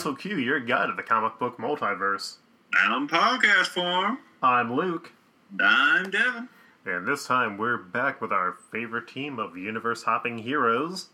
Universal 0.00 0.30
Q, 0.30 0.38
your 0.38 0.60
guide 0.60 0.86
to 0.86 0.94
the 0.94 1.02
comic 1.02 1.38
book 1.38 1.58
multiverse. 1.58 2.38
In 2.86 3.06
podcast 3.06 3.66
form. 3.66 4.16
I'm 4.42 4.74
Luke, 4.74 5.12
I'm 5.60 6.10
Devin. 6.10 6.48
and 6.86 7.06
this 7.06 7.26
time 7.26 7.58
we're 7.58 7.76
back 7.76 8.22
with 8.22 8.32
our 8.32 8.56
favorite 8.72 9.08
team 9.08 9.38
of 9.38 9.58
universe 9.58 10.04
hopping 10.04 10.38
heroes. 10.38 11.10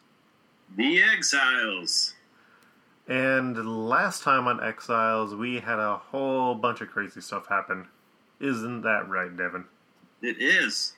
The 0.77 1.03
Exiles. 1.03 2.15
And 3.09 3.89
last 3.89 4.23
time 4.23 4.47
on 4.47 4.63
Exiles, 4.63 5.35
we 5.35 5.59
had 5.59 5.81
a 5.81 5.97
whole 5.97 6.55
bunch 6.55 6.81
of 6.81 6.89
crazy 6.89 7.21
stuff 7.21 7.49
happen. 7.49 7.89
Isn't 8.39 8.83
that 8.83 9.09
right, 9.09 9.37
Devin? 9.37 9.65
It 10.23 10.41
is. 10.41 10.93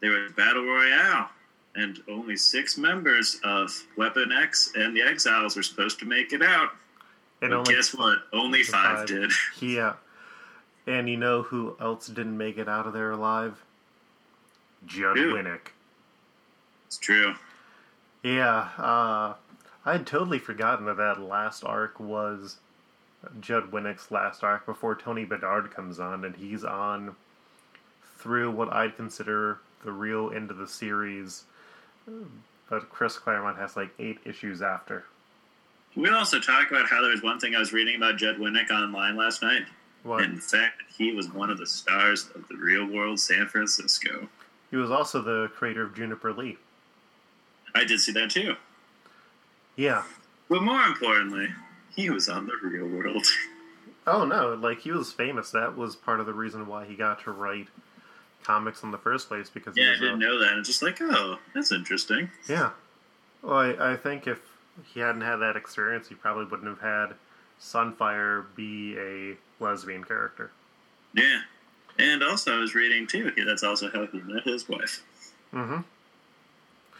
There 0.00 0.10
was 0.10 0.32
Battle 0.32 0.64
Royale, 0.64 1.30
and 1.76 2.00
only 2.10 2.36
six 2.36 2.76
members 2.76 3.38
of 3.44 3.70
Weapon 3.96 4.32
X 4.32 4.72
and 4.74 4.96
the 4.96 5.02
Exiles 5.02 5.54
were 5.54 5.62
supposed 5.62 6.00
to 6.00 6.04
make 6.04 6.32
it 6.32 6.42
out. 6.42 6.70
And 7.42 7.50
But 7.50 7.66
guess 7.66 7.92
what? 7.94 8.18
Only 8.32 8.62
five, 8.62 8.98
five. 8.98 9.06
did. 9.08 9.30
Yeah. 9.60 9.94
And 10.86 11.08
you 11.08 11.16
know 11.16 11.42
who 11.42 11.76
else 11.80 12.06
didn't 12.08 12.36
make 12.36 12.56
it 12.58 12.68
out 12.68 12.86
of 12.86 12.92
there 12.92 13.10
alive? 13.12 13.62
Judd? 14.86 15.16
Winick. 15.16 15.68
It's 16.86 16.98
true. 16.98 17.34
Yeah, 18.24 18.68
uh, 18.78 19.34
I 19.84 19.92
had 19.92 20.06
totally 20.06 20.38
forgotten 20.38 20.86
that 20.86 20.96
that 20.96 21.20
last 21.20 21.64
arc 21.64 21.98
was 22.00 22.56
Judd 23.40 23.70
Winick's 23.70 24.10
last 24.10 24.42
arc 24.42 24.66
before 24.66 24.94
Tony 24.94 25.24
Bedard 25.24 25.70
comes 25.72 25.98
on, 26.00 26.24
and 26.24 26.34
he's 26.36 26.64
on 26.64 27.14
through 28.18 28.50
what 28.50 28.72
I'd 28.72 28.96
consider 28.96 29.58
the 29.84 29.92
real 29.92 30.30
end 30.32 30.50
of 30.50 30.56
the 30.56 30.68
series. 30.68 31.44
But 32.68 32.88
Chris 32.90 33.18
Claremont 33.18 33.58
has 33.58 33.76
like 33.76 33.90
eight 33.98 34.18
issues 34.24 34.62
after. 34.62 35.04
We 35.94 36.08
also 36.08 36.38
talk 36.40 36.70
about 36.70 36.88
how 36.88 37.02
there 37.02 37.10
was 37.10 37.22
one 37.22 37.38
thing 37.38 37.54
I 37.54 37.58
was 37.58 37.72
reading 37.72 37.96
about 37.96 38.16
Jed 38.16 38.36
Winick 38.36 38.70
online 38.70 39.16
last 39.16 39.42
night? 39.42 39.62
What? 40.04 40.22
And 40.22 40.38
the 40.38 40.40
fact 40.40 40.78
that 40.78 40.94
he 40.96 41.12
was 41.12 41.30
one 41.32 41.50
of 41.50 41.58
the 41.58 41.66
stars 41.66 42.30
of 42.34 42.48
the 42.48 42.56
real 42.56 42.86
world 42.86 43.20
San 43.20 43.46
Francisco. 43.46 44.28
He 44.70 44.76
was 44.76 44.90
also 44.90 45.20
the 45.20 45.50
creator 45.54 45.82
of 45.82 45.94
Juniper 45.94 46.32
Lee. 46.32 46.56
I 47.74 47.84
did 47.84 48.00
see 48.00 48.12
that 48.12 48.30
too. 48.30 48.56
Yeah. 49.76 50.02
But 50.48 50.62
more 50.62 50.82
importantly, 50.82 51.48
he 51.94 52.10
was 52.10 52.28
on 52.28 52.46
the 52.46 52.54
real 52.62 52.86
world. 52.86 53.26
Oh 54.04 54.24
no, 54.24 54.54
like 54.54 54.80
he 54.80 54.90
was 54.90 55.12
famous. 55.12 55.52
That 55.52 55.76
was 55.76 55.94
part 55.94 56.18
of 56.18 56.26
the 56.26 56.32
reason 56.32 56.66
why 56.66 56.84
he 56.86 56.96
got 56.96 57.22
to 57.22 57.30
write 57.30 57.68
comics 58.42 58.82
in 58.82 58.90
the 58.90 58.98
first 58.98 59.28
place 59.28 59.48
because 59.48 59.76
he 59.76 59.82
yeah, 59.82 59.90
I 59.90 59.90
was 59.92 60.00
a- 60.00 60.04
didn't 60.06 60.18
know 60.18 60.38
that. 60.40 60.58
It's 60.58 60.66
just 60.66 60.82
like, 60.82 60.98
oh, 61.00 61.38
that's 61.54 61.70
interesting. 61.70 62.28
Yeah. 62.48 62.70
Well, 63.42 63.54
I, 63.54 63.92
I 63.92 63.96
think 63.96 64.26
if 64.26 64.40
he 64.92 65.00
hadn't 65.00 65.22
had 65.22 65.36
that 65.36 65.56
experience, 65.56 66.08
he 66.08 66.14
probably 66.14 66.44
wouldn't 66.44 66.68
have 66.68 66.80
had 66.80 67.16
Sunfire 67.60 68.44
be 68.56 68.96
a 68.98 69.36
lesbian 69.62 70.04
character. 70.04 70.50
Yeah. 71.14 71.42
And 71.98 72.22
also, 72.22 72.56
I 72.56 72.58
was 72.58 72.74
reading 72.74 73.06
too. 73.06 73.32
That's 73.46 73.62
also 73.62 73.90
how 73.90 74.06
he 74.06 74.20
met 74.20 74.44
his 74.44 74.68
wife. 74.68 75.04
Mm-hmm. 75.52 75.80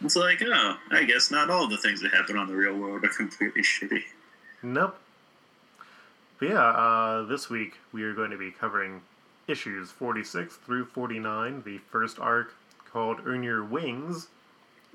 It's 0.05 0.15
like, 0.15 0.41
oh, 0.45 0.77
I 0.91 1.03
guess 1.03 1.31
not 1.31 1.49
all 1.49 1.67
the 1.67 1.77
things 1.77 2.01
that 2.01 2.13
happen 2.13 2.37
on 2.37 2.47
the 2.47 2.55
real 2.55 2.77
world 2.77 3.03
are 3.03 3.09
completely 3.09 3.61
shitty. 3.61 4.03
Nope. 4.61 4.97
But 6.39 6.49
yeah, 6.49 6.69
uh, 6.69 7.23
this 7.23 7.49
week 7.49 7.77
we 7.91 8.03
are 8.03 8.13
going 8.13 8.31
to 8.31 8.37
be 8.37 8.51
covering 8.51 9.01
issues 9.47 9.91
46 9.91 10.55
through 10.57 10.85
49. 10.85 11.63
The 11.65 11.79
first 11.89 12.19
arc, 12.19 12.53
called 12.91 13.19
Earn 13.25 13.43
Your 13.43 13.63
Wings, 13.63 14.27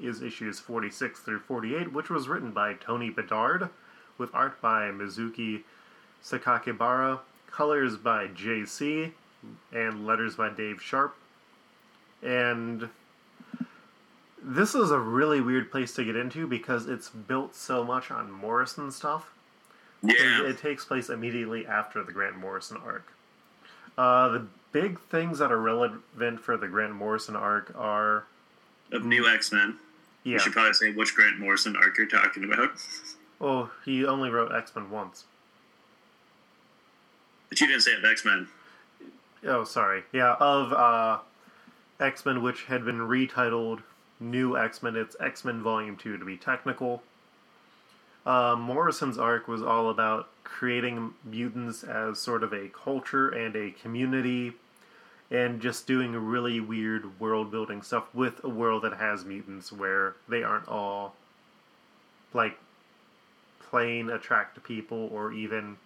is 0.01 0.23
issues 0.23 0.61
46 0.61 1.21
through 1.21 1.41
48, 1.41 1.93
which 1.93 2.11
was 2.11 2.29
written 2.29 2.53
by 2.53 2.75
Tony 2.75 3.11
Bedard, 3.11 3.69
with 4.17 4.35
art 4.35 4.61
by 4.61 4.91
Mizuki 4.91 5.63
Sakakibara, 6.23 7.21
colors 7.51 7.97
by 7.97 8.29
JC, 8.29 9.13
and 9.73 10.07
letters 10.07 10.37
by 10.37 10.49
Dave 10.49 10.83
Sharpe. 10.83 11.17
And 12.23 12.89
this 14.43 14.75
is 14.75 14.91
a 14.91 14.99
really 14.99 15.41
weird 15.41 15.71
place 15.71 15.95
to 15.95 16.05
get 16.05 16.17
into 16.17 16.47
because 16.47 16.87
it's 16.87 17.09
built 17.09 17.55
so 17.55 17.85
much 17.85 18.11
on 18.11 18.31
Morrison 18.31 18.91
stuff. 18.91 19.31
Yeah. 20.03 20.43
It, 20.43 20.51
it 20.51 20.59
takes 20.59 20.85
place 20.85 21.09
immediately 21.09 21.67
after 21.67 22.03
the 22.03 22.13
Grant 22.13 22.37
Morrison 22.37 22.77
arc. 22.77 23.13
Uh, 23.97 24.29
the 24.29 24.47
big 24.73 25.01
things 25.01 25.39
that 25.39 25.51
are 25.51 25.61
relevant 25.61 26.41
for 26.41 26.57
the 26.57 26.69
Grant 26.69 26.95
Morrison 26.95 27.35
arc 27.35 27.73
are 27.77 28.25
Of 28.93 29.05
New 29.05 29.29
X 29.29 29.53
Men. 29.53 29.79
Yeah. 30.29 30.35
You 30.35 30.39
should 30.41 30.53
probably 30.53 30.75
say 30.75 30.93
which 30.93 31.15
Grant 31.15 31.39
Morrison 31.39 31.77
arc 31.77 31.97
you're 31.97 32.07
talking 32.07 32.45
about. 32.45 32.71
Oh, 33.41 33.71
he 33.85 34.05
only 34.05 34.31
wrote 34.31 34.53
X 34.53 34.75
Men 34.75 34.91
once. 34.91 35.25
But 37.49 37.61
you 37.61 37.67
didn't 37.67 37.83
say 37.83 37.95
of 37.95 38.05
X 38.05 38.25
Men. 38.25 38.49
Oh, 39.47 39.65
sorry. 39.65 40.03
Yeah, 40.13 40.35
of 40.35 40.73
uh, 40.73 41.19
X 42.01 42.27
Men, 42.27 42.43
which 42.43 42.65
had 42.65 42.85
been 42.85 42.99
retitled 42.99 43.83
New 44.21 44.57
X 44.57 44.83
Men. 44.83 44.97
It's 44.97 45.17
X 45.21 45.45
Men 45.45 45.63
Volume 45.63 45.97
2 45.97 46.19
to 46.19 46.25
be 46.25 46.37
technical. 46.37 47.03
Uh, 48.27 48.57
Morrison's 48.59 49.17
arc 49.17 49.49
was 49.49 49.63
all 49.63 49.89
about 49.89 50.29
creating 50.45 51.15
mutants 51.25 51.83
as 51.83 52.19
sort 52.19 52.43
of 52.43 52.53
a 52.53 52.69
culture 52.69 53.29
and 53.29 53.57
a 53.57 53.71
community, 53.71 54.53
and 55.31 55.61
just 55.61 55.87
doing 55.87 56.13
really 56.13 56.61
weird 56.61 57.21
world 57.21 57.51
building 57.51 57.83
stuff 57.83 58.05
with 58.15 58.43
a 58.45 58.49
world 58.49 58.83
that 58.83 58.95
has 58.95 59.25
mutants 59.25 59.71
where 59.71 60.17
they 60.29 60.43
aren't 60.43 60.69
all 60.69 61.15
like 62.33 62.59
plain 63.71 64.09
attract 64.09 64.63
people 64.65 65.09
or 65.13 65.33
even 65.33 65.77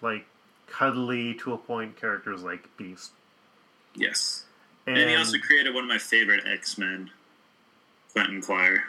like 0.00 0.26
cuddly 0.66 1.34
to 1.34 1.52
a 1.52 1.58
point 1.58 1.98
characters 2.00 2.42
like 2.42 2.74
Beast. 2.76 3.10
Yes. 3.94 4.44
And, 4.86 4.96
And, 4.98 5.10
he 5.10 5.16
also 5.16 5.38
created 5.38 5.74
one 5.74 5.84
of 5.84 5.88
my 5.88 5.98
favorite 5.98 6.44
X 6.46 6.78
Men, 6.78 7.10
Quentin 8.12 8.40
Quire. 8.40 8.84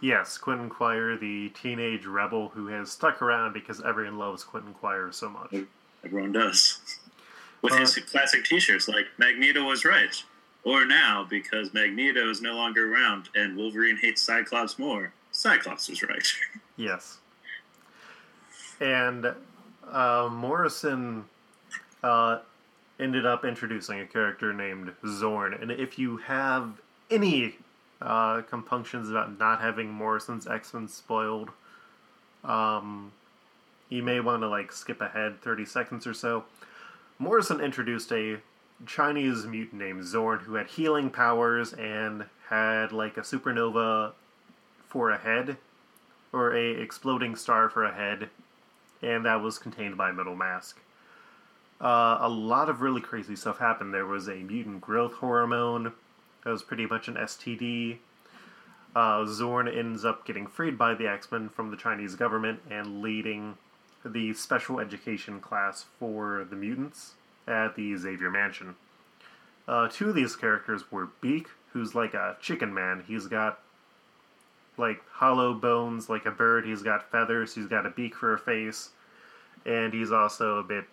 yes, 0.00 0.38
Quentin 0.38 0.70
Quire, 0.70 1.16
the 1.16 1.50
teenage 1.50 2.06
rebel 2.06 2.48
who 2.48 2.68
has 2.68 2.90
stuck 2.90 3.20
around 3.22 3.52
because 3.52 3.80
everyone 3.82 4.18
loves 4.18 4.42
Quentin 4.42 4.74
Quire 4.74 5.12
so 5.12 5.28
much. 5.28 5.54
Everyone 6.04 6.32
does. 6.32 6.80
With 7.64 7.72
Uh, 7.72 7.78
his 7.78 7.94
classic 7.96 8.44
t 8.44 8.60
shirts, 8.60 8.88
like 8.88 9.06
Magneto 9.16 9.64
was 9.64 9.86
right. 9.86 10.22
Or 10.64 10.84
now, 10.84 11.24
because 11.28 11.72
Magneto 11.72 12.28
is 12.28 12.42
no 12.42 12.52
longer 12.54 12.92
around 12.92 13.30
and 13.34 13.56
Wolverine 13.56 13.96
hates 13.96 14.20
Cyclops 14.20 14.78
more, 14.78 15.12
Cyclops 15.32 15.88
was 15.88 16.02
right. 16.02 16.26
Yes. 16.76 17.18
And 18.80 19.32
uh, 19.88 20.28
Morrison 20.30 21.24
uh, 22.02 22.40
ended 22.98 23.24
up 23.24 23.44
introducing 23.44 24.00
a 24.00 24.06
character 24.06 24.52
named 24.52 24.92
Zorn. 25.06 25.54
And 25.54 25.70
if 25.70 26.00
you 26.00 26.16
have 26.16 26.80
any 27.12 27.54
uh, 28.02 28.42
compunctions 28.42 29.08
about 29.08 29.38
not 29.38 29.60
having 29.60 29.88
Morrison's 29.88 30.48
X 30.48 30.74
Men 30.74 30.88
spoiled, 30.88 31.50
um, 32.42 33.12
you 33.88 34.02
may 34.02 34.18
want 34.18 34.42
to 34.42 34.48
like 34.48 34.72
skip 34.72 35.00
ahead 35.00 35.40
30 35.40 35.64
seconds 35.64 36.06
or 36.08 36.12
so. 36.14 36.44
Morrison 37.18 37.60
introduced 37.60 38.12
a 38.12 38.38
Chinese 38.86 39.46
mutant 39.46 39.80
named 39.80 40.04
Zorn 40.04 40.40
who 40.40 40.54
had 40.54 40.66
healing 40.66 41.10
powers 41.10 41.72
and 41.72 42.26
had 42.48 42.92
like 42.92 43.16
a 43.16 43.20
supernova 43.20 44.12
for 44.88 45.10
a 45.10 45.18
head 45.18 45.56
or 46.32 46.54
a 46.54 46.72
exploding 46.72 47.36
star 47.36 47.68
for 47.68 47.84
a 47.84 47.94
head, 47.94 48.30
and 49.00 49.24
that 49.24 49.40
was 49.40 49.58
contained 49.58 49.96
by 49.96 50.10
Metal 50.10 50.34
Mask. 50.34 50.80
Uh, 51.80 52.18
a 52.20 52.28
lot 52.28 52.68
of 52.68 52.80
really 52.80 53.00
crazy 53.00 53.36
stuff 53.36 53.58
happened. 53.58 53.94
There 53.94 54.06
was 54.06 54.28
a 54.28 54.34
mutant 54.34 54.80
growth 54.80 55.14
hormone 55.14 55.92
that 56.42 56.50
was 56.50 56.62
pretty 56.62 56.86
much 56.86 57.06
an 57.06 57.14
STD. 57.14 57.98
Uh, 58.94 59.24
Zorn 59.26 59.68
ends 59.68 60.04
up 60.04 60.26
getting 60.26 60.46
freed 60.46 60.76
by 60.76 60.94
the 60.94 61.06
X 61.06 61.30
Men 61.30 61.48
from 61.48 61.70
the 61.70 61.76
Chinese 61.76 62.16
government 62.16 62.60
and 62.68 63.02
leading 63.02 63.56
the 64.04 64.32
special 64.34 64.80
education 64.80 65.40
class 65.40 65.86
for 65.98 66.46
the 66.48 66.56
mutants 66.56 67.14
at 67.46 67.74
the 67.76 67.96
Xavier 67.96 68.30
Mansion. 68.30 68.74
Uh, 69.66 69.88
two 69.88 70.10
of 70.10 70.14
these 70.14 70.36
characters 70.36 70.90
were 70.92 71.08
Beak, 71.20 71.48
who's 71.72 71.94
like 71.94 72.14
a 72.14 72.36
chicken 72.40 72.72
man. 72.72 73.04
He's 73.06 73.26
got 73.26 73.58
like 74.76 75.02
hollow 75.10 75.54
bones 75.54 76.08
like 76.08 76.26
a 76.26 76.30
bird. 76.30 76.64
He's 76.64 76.82
got 76.82 77.10
feathers. 77.10 77.54
He's 77.54 77.66
got 77.66 77.86
a 77.86 77.90
beak 77.90 78.14
for 78.14 78.34
a 78.34 78.38
face, 78.38 78.90
and 79.64 79.92
he's 79.92 80.12
also 80.12 80.58
a 80.58 80.62
bit 80.62 80.84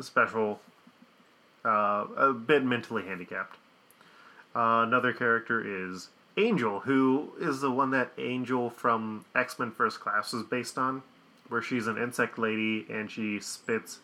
special, 0.00 0.60
uh, 1.64 2.06
a 2.16 2.32
bit 2.32 2.64
mentally 2.64 3.04
handicapped. 3.04 3.56
Uh, 4.54 4.84
another 4.86 5.12
character 5.12 5.62
is 5.64 6.08
Angel, 6.36 6.80
who 6.80 7.32
is 7.40 7.60
the 7.60 7.70
one 7.70 7.90
that 7.90 8.12
Angel 8.18 8.70
from 8.70 9.24
X 9.34 9.58
Men 9.58 9.70
First 9.70 10.00
Class 10.00 10.32
is 10.32 10.42
based 10.42 10.78
on, 10.78 11.02
where 11.52 11.62
she's 11.62 11.86
an 11.86 11.98
insect 11.98 12.38
lady 12.38 12.86
and 12.90 13.10
she 13.10 13.38
spits 13.38 14.00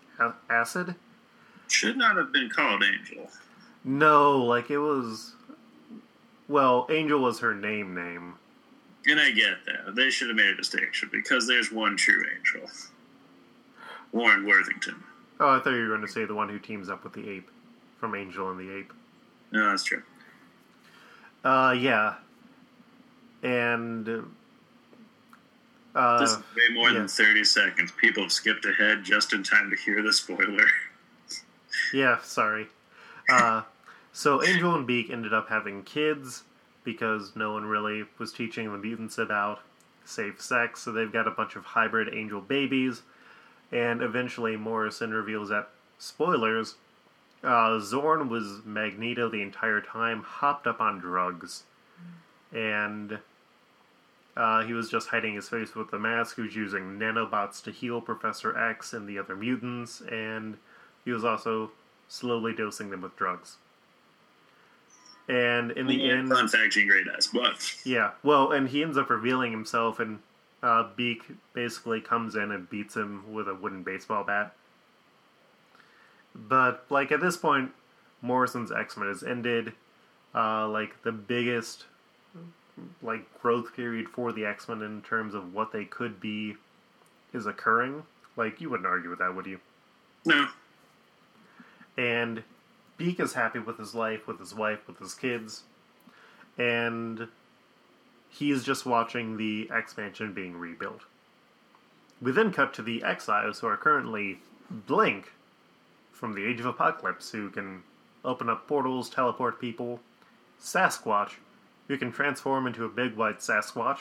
acid. 0.49 0.95
Should 1.67 1.97
not 1.97 2.17
have 2.17 2.33
been 2.33 2.50
called 2.50 2.85
Angel. 2.85 3.29
No, 3.85 4.39
like 4.39 4.71
it 4.71 4.79
was. 4.79 5.35
Well, 6.47 6.87
Angel 6.91 7.21
was 7.21 7.41
her 7.41 7.55
name 7.55 7.95
name. 7.95 8.35
And 9.06 9.19
I 9.19 9.31
get 9.31 9.65
that. 9.67 9.95
They 9.95 10.11
should 10.11 10.29
have 10.29 10.37
made 10.37 10.50
a 10.50 10.56
distinction 10.56 11.09
because 11.11 11.47
there's 11.47 11.73
one 11.73 11.97
true 11.97 12.23
angel. 12.37 12.71
Warren 14.12 14.47
Worthington. 14.47 15.03
Oh, 15.41 15.56
I 15.56 15.61
thought 15.61 15.71
you 15.71 15.83
were 15.83 15.89
going 15.89 16.06
to 16.06 16.09
say 16.09 16.25
the 16.25 16.35
one 16.35 16.49
who 16.49 16.59
teams 16.59 16.91
up 16.91 17.05
with 17.05 17.12
the 17.12 17.29
ape 17.29 17.50
from 17.99 18.15
Angel 18.15 18.50
and 18.50 18.59
the 18.59 18.73
Ape. 18.77 18.93
No, 19.50 19.71
that's 19.71 19.85
true. 19.85 20.03
Uh, 21.45 21.75
yeah. 21.79 22.15
And 23.43 24.06
uh, 25.99 26.19
This 26.21 26.31
is 26.31 26.39
way 26.39 26.75
more 26.75 26.93
than 26.93 27.09
30 27.09 27.45
seconds. 27.45 27.93
People 27.93 28.23
have 28.23 28.33
skipped 28.33 28.65
ahead 28.65 29.05
just 29.05 29.33
in 29.33 29.43
time 29.43 29.71
to 29.71 29.77
hear 29.77 30.03
the 30.03 30.12
spoiler. 30.12 30.67
Yeah, 31.95 32.19
sorry. 32.23 32.67
Uh, 33.31 33.62
so 34.12 34.43
Angel 34.43 34.75
and 34.75 34.87
Beak 34.87 35.09
ended 35.11 35.33
up 35.33 35.49
having 35.49 35.85
kids 35.85 36.43
because 36.85 37.33
no 37.35 37.53
one 37.53 37.65
really 37.65 38.05
was 38.19 38.33
teaching 38.33 38.71
the 38.71 38.77
mutants 38.77 39.17
about 39.17 39.61
safe 40.05 40.41
sex, 40.41 40.83
so 40.83 40.93
they've 40.93 41.12
got 41.12 41.27
a 41.27 41.31
bunch 41.31 41.56
of 41.56 41.65
hybrid 41.65 42.12
angel 42.12 42.41
babies. 42.43 43.03
And 43.71 44.03
eventually, 44.03 44.56
Morrison 44.56 45.12
reveals 45.12 45.50
that, 45.50 45.69
spoilers, 45.99 46.75
uh, 47.43 47.79
Zorn 47.81 48.29
was 48.29 48.61
Magneto 48.65 49.29
the 49.31 49.43
entire 49.43 49.81
time, 49.81 50.23
hopped 50.23 50.67
up 50.67 50.81
on 50.81 50.99
drugs. 50.99 51.62
And 52.53 53.19
uh, 54.38 54.62
he 54.62 54.73
was 54.73 54.88
just 54.88 55.08
hiding 55.08 55.35
his 55.35 55.49
face 55.49 55.75
with 55.75 55.90
the 55.90 55.99
mask. 55.99 56.37
He 56.37 56.43
was 56.43 56.55
using 56.55 56.96
nanobots 56.99 57.61
to 57.64 57.73
heal 57.73 58.00
Professor 58.00 58.56
X 58.56 58.93
and 58.93 59.08
the 59.08 59.19
other 59.19 59.35
mutants, 59.35 60.00
and 60.00 60.56
he 61.05 61.11
was 61.11 61.25
also 61.25 61.73
slowly 62.06 62.52
dosing 62.55 62.90
them 62.90 63.00
with 63.00 63.17
drugs. 63.17 63.56
And 65.29 65.73
in 65.73 65.88
the 65.88 66.08
end, 66.08 66.29
Fun 66.29 66.46
fact, 66.46 66.75
Grey 66.75 67.05
dies. 67.05 67.29
But 67.35 67.75
yeah, 67.85 68.12
well, 68.23 68.52
and 68.52 68.69
he 68.69 68.82
ends 68.82 68.96
up 68.96 69.11
revealing 69.11 69.50
himself, 69.50 69.99
and 69.99 70.20
uh, 70.62 70.88
Beak 70.96 71.25
basically 71.52 72.00
comes 72.00 72.37
in 72.37 72.52
and 72.52 72.70
beats 72.70 72.96
him 72.96 73.32
with 73.32 73.49
a 73.49 73.55
wooden 73.55 73.82
baseball 73.82 74.23
bat. 74.23 74.55
But 76.35 76.87
like 76.88 77.11
at 77.11 77.20
this 77.20 77.37
point, 77.37 77.73
Morrison's 78.23 78.70
X 78.70 78.96
Men 78.96 79.08
has 79.08 79.23
ended. 79.23 79.73
Uh, 80.35 80.69
like 80.69 81.02
the 81.02 81.11
biggest 81.11 81.87
like 83.03 83.41
growth 83.41 83.75
period 83.75 84.09
for 84.09 84.33
the 84.33 84.45
X 84.45 84.69
Men 84.69 84.83
in 84.83 85.03
terms 85.03 85.35
of 85.35 85.55
what 85.55 85.73
they 85.73 85.85
could 85.85 86.21
be 86.21 86.57
is 87.33 87.47
occurring. 87.47 88.05
Like 88.37 88.61
you 88.61 88.71
wouldn't 88.71 88.87
argue 88.87 89.11
with 89.11 89.19
that, 89.19 89.35
would 89.35 89.47
you? 89.47 89.61
no, 90.25 90.49
and 91.97 92.43
Beak 92.97 93.21
is 93.21 93.35
happy 93.35 93.59
with 93.59 93.79
his 93.79 93.95
life, 93.95 94.27
with 94.27 94.39
his 94.39 94.55
wife, 94.55 94.87
with 94.87 94.99
his 94.99 95.15
kids, 95.15 95.65
and 96.57 97.29
he's 98.29 98.65
just 98.65 98.87
watching 98.87 99.37
the 99.37 99.69
expansion 99.73 100.33
being 100.33 100.57
rebuilt. 100.57 101.03
We 102.21 102.33
then 102.33 102.53
cut 102.53 102.73
to 102.75 102.83
the 102.83 103.03
exiles 103.03 103.61
who 103.61 103.67
are 103.67 103.77
currently 103.77 104.39
Blink 104.71 105.33
from 106.13 106.35
the 106.35 106.45
Age 106.45 106.61
of 106.61 106.67
Apocalypse, 106.67 107.31
who 107.31 107.51
can 107.51 107.83
open 108.25 108.49
up 108.49 108.67
portals, 108.67 109.09
teleport 109.09 109.61
people, 109.61 110.01
Sasquatch, 110.61 111.35
who 111.88 111.96
can 111.96 112.12
transform 112.12 112.67
into 112.67 112.85
a 112.85 112.88
big 112.88 113.17
white 113.17 113.38
Sasquatch, 113.38 114.00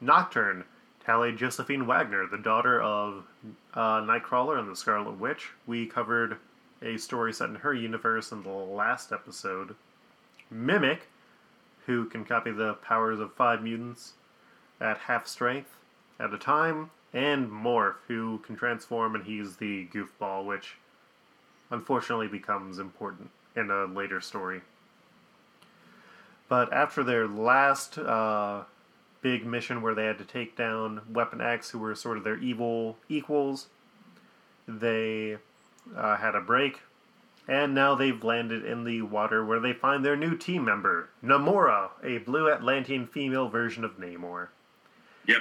Nocturne, 0.00 0.64
Talia 1.04 1.32
Josephine 1.32 1.86
Wagner, 1.86 2.26
the 2.26 2.38
daughter 2.38 2.80
of 2.80 3.24
uh, 3.74 4.00
Nightcrawler 4.00 4.58
and 4.58 4.70
the 4.70 4.76
Scarlet 4.76 5.18
Witch. 5.18 5.50
We 5.66 5.86
covered 5.86 6.38
a 6.80 6.96
story 6.96 7.32
set 7.32 7.48
in 7.48 7.56
her 7.56 7.74
universe 7.74 8.32
in 8.32 8.42
the 8.42 8.50
last 8.50 9.12
episode. 9.12 9.74
Mimic, 10.50 11.08
who 11.86 12.06
can 12.06 12.24
copy 12.24 12.52
the 12.52 12.74
powers 12.74 13.18
of 13.18 13.34
five 13.34 13.62
mutants 13.62 14.12
at 14.80 14.98
half 14.98 15.26
strength 15.26 15.76
at 16.20 16.32
a 16.32 16.38
time, 16.38 16.90
and 17.12 17.50
Morph, 17.50 17.96
who 18.06 18.38
can 18.38 18.56
transform 18.56 19.14
and 19.14 19.24
he's 19.24 19.56
the 19.56 19.86
goofball, 19.86 20.44
which 20.46 20.76
unfortunately 21.70 22.28
becomes 22.28 22.78
important 22.78 23.30
in 23.56 23.70
a 23.70 23.86
later 23.86 24.20
story. 24.20 24.60
But 26.52 26.70
after 26.70 27.02
their 27.02 27.26
last 27.26 27.96
uh, 27.96 28.64
big 29.22 29.46
mission 29.46 29.80
where 29.80 29.94
they 29.94 30.04
had 30.04 30.18
to 30.18 30.24
take 30.26 30.54
down 30.54 31.00
Weapon 31.10 31.40
X, 31.40 31.70
who 31.70 31.78
were 31.78 31.94
sort 31.94 32.18
of 32.18 32.24
their 32.24 32.36
evil 32.36 32.98
equals, 33.08 33.68
they 34.68 35.38
uh, 35.96 36.16
had 36.18 36.34
a 36.34 36.42
break, 36.42 36.80
and 37.48 37.74
now 37.74 37.94
they've 37.94 38.22
landed 38.22 38.66
in 38.66 38.84
the 38.84 39.00
water 39.00 39.42
where 39.42 39.60
they 39.60 39.72
find 39.72 40.04
their 40.04 40.14
new 40.14 40.36
team 40.36 40.62
member, 40.62 41.08
Namora, 41.24 41.88
a 42.04 42.18
blue 42.18 42.50
Atlantean 42.50 43.06
female 43.06 43.48
version 43.48 43.82
of 43.82 43.96
Namor. 43.96 44.48
yep. 45.26 45.40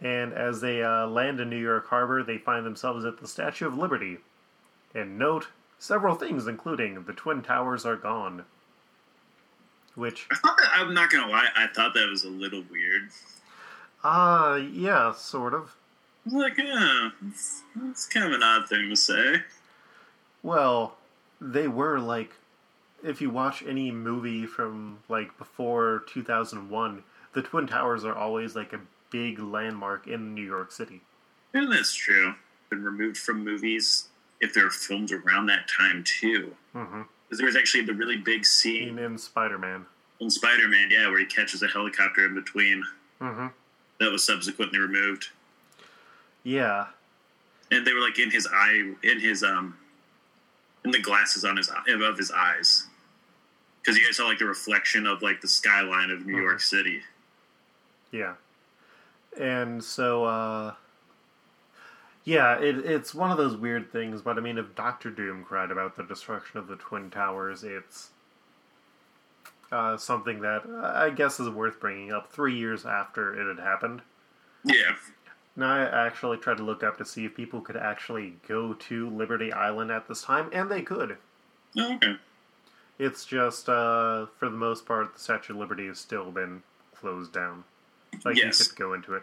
And 0.00 0.32
as 0.32 0.62
they 0.62 0.82
uh, 0.82 1.06
land 1.08 1.40
in 1.40 1.50
New 1.50 1.60
York 1.60 1.88
Harbor, 1.88 2.22
they 2.22 2.38
find 2.38 2.64
themselves 2.64 3.04
at 3.04 3.18
the 3.18 3.28
Statue 3.28 3.66
of 3.66 3.76
Liberty. 3.76 4.16
And 4.94 5.18
note 5.18 5.48
several 5.78 6.14
things, 6.14 6.46
including 6.46 7.04
the 7.04 7.12
Twin 7.12 7.42
Towers 7.42 7.84
are 7.84 7.96
gone. 7.96 8.46
Which, 9.98 10.28
I 10.30 10.36
thought 10.36 10.56
that, 10.58 10.70
I'm 10.74 10.94
not 10.94 11.10
gonna 11.10 11.30
lie, 11.30 11.48
I 11.56 11.66
thought 11.66 11.92
that 11.94 12.08
was 12.08 12.22
a 12.22 12.28
little 12.30 12.62
weird. 12.70 13.08
uh, 14.04 14.60
yeah, 14.72 15.12
sort 15.12 15.54
of. 15.54 15.74
Like, 16.24 16.56
yeah, 16.56 17.10
it's, 17.26 17.62
it's 17.88 18.06
kind 18.06 18.26
of 18.26 18.32
an 18.32 18.42
odd 18.44 18.68
thing 18.68 18.88
to 18.90 18.96
say. 18.96 19.42
Well, 20.44 20.96
they 21.40 21.66
were 21.66 21.98
like, 21.98 22.30
if 23.02 23.20
you 23.20 23.30
watch 23.30 23.64
any 23.66 23.90
movie 23.90 24.46
from 24.46 24.98
like 25.08 25.36
before 25.36 26.04
2001, 26.08 27.02
the 27.32 27.42
Twin 27.42 27.66
Towers 27.66 28.04
are 28.04 28.14
always 28.14 28.54
like 28.54 28.72
a 28.72 28.80
big 29.10 29.40
landmark 29.40 30.06
in 30.06 30.32
New 30.32 30.44
York 30.44 30.70
City. 30.70 31.00
And 31.54 31.72
that's 31.72 31.92
true. 31.94 32.34
Been 32.70 32.84
removed 32.84 33.16
from 33.16 33.42
movies 33.44 34.08
if 34.40 34.54
they're 34.54 34.70
filmed 34.70 35.10
around 35.10 35.46
that 35.46 35.68
time 35.68 36.04
too. 36.04 36.54
hmm 36.72 37.02
Because 37.28 37.38
there 37.38 37.46
was 37.46 37.56
actually 37.56 37.84
the 37.84 37.92
really 37.92 38.16
big 38.16 38.44
scene 38.44 38.88
In, 38.88 38.98
in 38.98 39.18
Spider 39.18 39.58
Man. 39.58 39.84
in 40.20 40.30
Spider-Man, 40.30 40.88
yeah, 40.90 41.08
where 41.08 41.18
he 41.18 41.26
catches 41.26 41.62
a 41.62 41.68
helicopter 41.68 42.24
in 42.26 42.34
between. 42.34 42.82
hmm 43.20 43.48
That 44.00 44.10
was 44.10 44.24
subsequently 44.24 44.78
removed, 44.78 45.28
Yeah. 46.42 46.86
and 47.70 47.86
they 47.86 47.92
were 47.92 48.00
like 48.00 48.18
in 48.18 48.30
his 48.30 48.46
eye, 48.52 48.94
in 49.02 49.20
his 49.20 49.42
um, 49.42 49.76
in 50.84 50.90
the 50.90 51.00
glasses 51.00 51.44
on 51.44 51.56
his 51.56 51.68
eye- 51.70 51.90
above 51.94 52.16
his 52.16 52.30
eyes, 52.30 52.86
because 53.80 53.98
you 53.98 54.04
guys 54.06 54.16
saw 54.16 54.26
like 54.26 54.38
the 54.38 54.44
reflection 54.46 55.06
of 55.06 55.20
like 55.22 55.40
the 55.40 55.48
skyline 55.48 56.10
of 56.10 56.24
New 56.26 56.34
Mhm. 56.36 56.42
York 56.42 56.60
City. 56.60 57.02
Yeah. 58.10 58.34
And 59.38 59.84
so, 59.84 60.24
uh, 60.24 60.74
yeah, 62.28 62.58
it, 62.60 62.84
it's 62.84 63.14
one 63.14 63.30
of 63.30 63.38
those 63.38 63.56
weird 63.56 63.90
things, 63.90 64.20
but 64.20 64.36
I 64.36 64.42
mean, 64.42 64.58
if 64.58 64.74
Doctor 64.74 65.08
Doom 65.10 65.44
cried 65.44 65.70
about 65.70 65.96
the 65.96 66.02
destruction 66.02 66.58
of 66.58 66.66
the 66.66 66.76
Twin 66.76 67.08
Towers, 67.10 67.64
it's 67.64 68.10
uh, 69.72 69.96
something 69.96 70.42
that 70.42 70.66
I 70.82 71.08
guess 71.08 71.40
is 71.40 71.48
worth 71.48 71.80
bringing 71.80 72.12
up 72.12 72.30
three 72.30 72.54
years 72.54 72.84
after 72.84 73.34
it 73.34 73.48
had 73.56 73.64
happened. 73.64 74.02
Yeah, 74.62 74.96
Now, 75.56 75.72
I 75.72 76.06
actually 76.06 76.36
tried 76.36 76.58
to 76.58 76.64
look 76.64 76.82
up 76.82 76.98
to 76.98 77.04
see 77.06 77.24
if 77.24 77.34
people 77.34 77.62
could 77.62 77.78
actually 77.78 78.34
go 78.46 78.74
to 78.74 79.08
Liberty 79.08 79.50
Island 79.50 79.90
at 79.90 80.06
this 80.06 80.20
time, 80.20 80.50
and 80.52 80.70
they 80.70 80.82
could. 80.82 81.16
oh, 81.78 81.94
okay. 81.94 82.16
It's 82.98 83.24
just, 83.24 83.70
uh, 83.70 84.26
for 84.38 84.50
the 84.50 84.56
most 84.56 84.84
part, 84.84 85.14
the 85.14 85.20
Statue 85.20 85.54
of 85.54 85.60
Liberty 85.60 85.86
has 85.86 85.98
still 85.98 86.30
been 86.30 86.62
closed 86.94 87.32
down. 87.32 87.64
Like, 88.22 88.36
Yes. 88.36 88.58
you 88.58 88.66
could 88.66 88.76
go 88.76 88.92
into 88.92 89.14
it. 89.14 89.22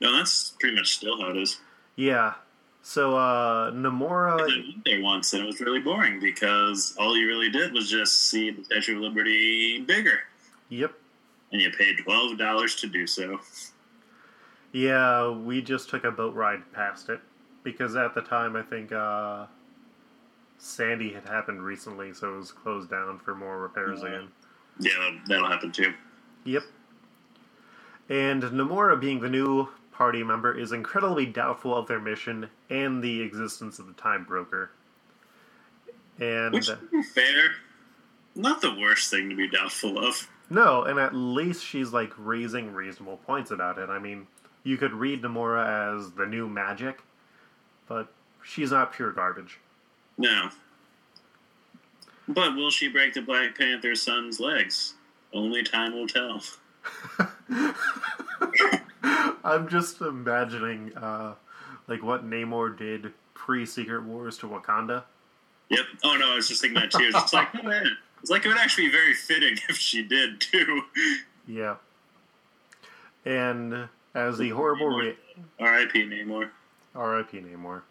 No, 0.00 0.16
that's 0.16 0.54
pretty 0.58 0.74
much 0.74 0.96
still 0.96 1.20
how 1.20 1.30
it 1.30 1.36
is. 1.36 1.60
Yeah. 1.96 2.34
So, 2.82 3.16
uh, 3.16 3.70
I 3.72 3.74
Namora. 3.74 4.36
went 4.46 4.84
there 4.84 5.00
once, 5.00 5.32
and 5.32 5.42
it 5.42 5.46
was 5.46 5.60
really 5.60 5.80
boring 5.80 6.20
because 6.20 6.94
all 6.98 7.16
you 7.16 7.26
really 7.26 7.48
did 7.50 7.72
was 7.72 7.90
just 7.90 8.28
see 8.28 8.50
the 8.50 8.62
Statue 8.64 8.96
of 8.96 9.02
Liberty 9.02 9.80
bigger, 9.80 10.20
Yep. 10.68 10.92
and 11.52 11.62
you 11.62 11.70
paid 11.70 11.96
twelve 12.04 12.36
dollars 12.36 12.74
to 12.76 12.86
do 12.86 13.06
so. 13.06 13.40
Yeah, 14.72 15.30
we 15.30 15.62
just 15.62 15.88
took 15.88 16.04
a 16.04 16.10
boat 16.10 16.34
ride 16.34 16.70
past 16.72 17.08
it. 17.08 17.20
Because 17.62 17.96
at 17.96 18.14
the 18.14 18.20
time, 18.20 18.56
I 18.56 18.62
think, 18.62 18.92
uh, 18.92 19.46
Sandy 20.58 21.10
had 21.14 21.26
happened 21.26 21.62
recently, 21.64 22.12
so 22.12 22.34
it 22.34 22.36
was 22.36 22.52
closed 22.52 22.90
down 22.90 23.18
for 23.18 23.34
more 23.34 23.58
repairs 23.58 24.02
again. 24.02 24.28
Yeah, 24.78 24.92
that'll 25.26 25.48
happen 25.48 25.72
too. 25.72 25.94
Yep. 26.44 26.64
And 28.10 28.42
Namora, 28.42 29.00
being 29.00 29.20
the 29.20 29.30
new 29.30 29.68
party 29.94 30.22
member, 30.22 30.56
is 30.58 30.72
incredibly 30.72 31.24
doubtful 31.24 31.74
of 31.74 31.86
their 31.86 32.00
mission 32.00 32.50
and 32.68 33.02
the 33.02 33.22
existence 33.22 33.78
of 33.78 33.86
the 33.86 33.92
Time 33.94 34.24
Broker. 34.24 34.70
And 36.20 36.52
Which, 36.52 36.68
fair, 37.12 37.52
not 38.34 38.60
the 38.60 38.74
worst 38.74 39.10
thing 39.10 39.30
to 39.30 39.36
be 39.36 39.48
doubtful 39.48 39.98
of. 39.98 40.28
no, 40.50 40.82
and 40.82 40.98
at 40.98 41.14
least 41.14 41.64
she's 41.64 41.92
like 41.92 42.12
raising 42.18 42.72
reasonable 42.72 43.16
points 43.18 43.50
about 43.50 43.78
it. 43.78 43.88
I 43.88 43.98
mean, 43.98 44.26
you 44.62 44.76
could 44.76 44.92
read 44.92 45.22
Namora 45.22 45.96
as 45.96 46.12
the 46.12 46.26
new 46.26 46.48
magic, 46.48 47.02
but 47.88 48.12
she's 48.42 48.70
not 48.70 48.92
pure 48.92 49.12
garbage. 49.12 49.58
No. 50.18 50.48
But 52.28 52.54
will 52.54 52.70
she 52.70 52.88
break 52.88 53.14
the 53.14 53.20
Black 53.20 53.56
Panther 53.58 53.94
son's 53.94 54.40
legs? 54.40 54.94
Only 55.32 55.62
time 55.62 55.92
will 55.92 56.06
tell. 56.06 56.40
I'm 59.44 59.68
just 59.68 60.00
imagining 60.00 60.96
uh, 60.96 61.34
like 61.86 62.02
what 62.02 62.28
Namor 62.28 62.76
did 62.76 63.12
pre 63.34 63.66
Secret 63.66 64.02
Wars 64.02 64.38
to 64.38 64.48
Wakanda. 64.48 65.04
Yep. 65.68 65.84
Oh 66.02 66.16
no, 66.16 66.32
I 66.32 66.36
was 66.36 66.48
just 66.48 66.62
thinking 66.62 66.80
that 66.80 66.90
too. 66.90 67.10
It's 67.14 67.32
like, 67.32 67.48
oh, 67.54 67.62
man. 67.68 67.96
It's 68.22 68.30
like 68.30 68.46
it 68.46 68.48
would 68.48 68.56
actually 68.56 68.86
be 68.86 68.92
very 68.92 69.12
fitting 69.12 69.56
if 69.68 69.76
she 69.76 70.02
did 70.02 70.40
too. 70.40 70.82
Yeah. 71.46 71.76
And 73.26 73.88
as 74.14 74.38
the 74.38 74.50
horrible 74.50 75.12
R.I.P. 75.58 76.04
Namor. 76.04 76.50
R.I.P. 76.94 77.40
Namor, 77.40 77.82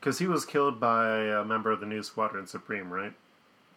because 0.00 0.18
he 0.18 0.26
was 0.26 0.44
killed 0.44 0.80
by 0.80 1.18
a 1.18 1.44
member 1.44 1.70
of 1.70 1.80
the 1.80 1.86
new 1.86 2.02
Squadron 2.02 2.46
Supreme, 2.46 2.90
right? 2.90 3.12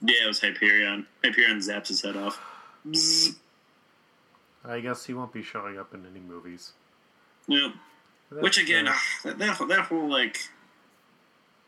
Yeah, 0.01 0.23
it 0.23 0.27
was 0.27 0.41
Hyperion. 0.41 1.05
Hyperion 1.23 1.59
zaps 1.59 1.89
his 1.89 2.01
head 2.01 2.17
off. 2.17 2.41
Bzzz. 2.87 3.35
I 4.65 4.79
guess 4.79 5.05
he 5.05 5.13
won't 5.13 5.33
be 5.33 5.43
showing 5.43 5.77
up 5.77 5.93
in 5.93 6.05
any 6.05 6.19
movies. 6.19 6.73
Yep. 7.49 7.71
That's, 8.31 8.43
Which 8.43 8.57
again, 8.59 8.85
ah, 8.87 9.01
that, 9.23 9.39
that 9.39 9.67
that 9.67 9.79
whole 9.79 10.07
like, 10.07 10.37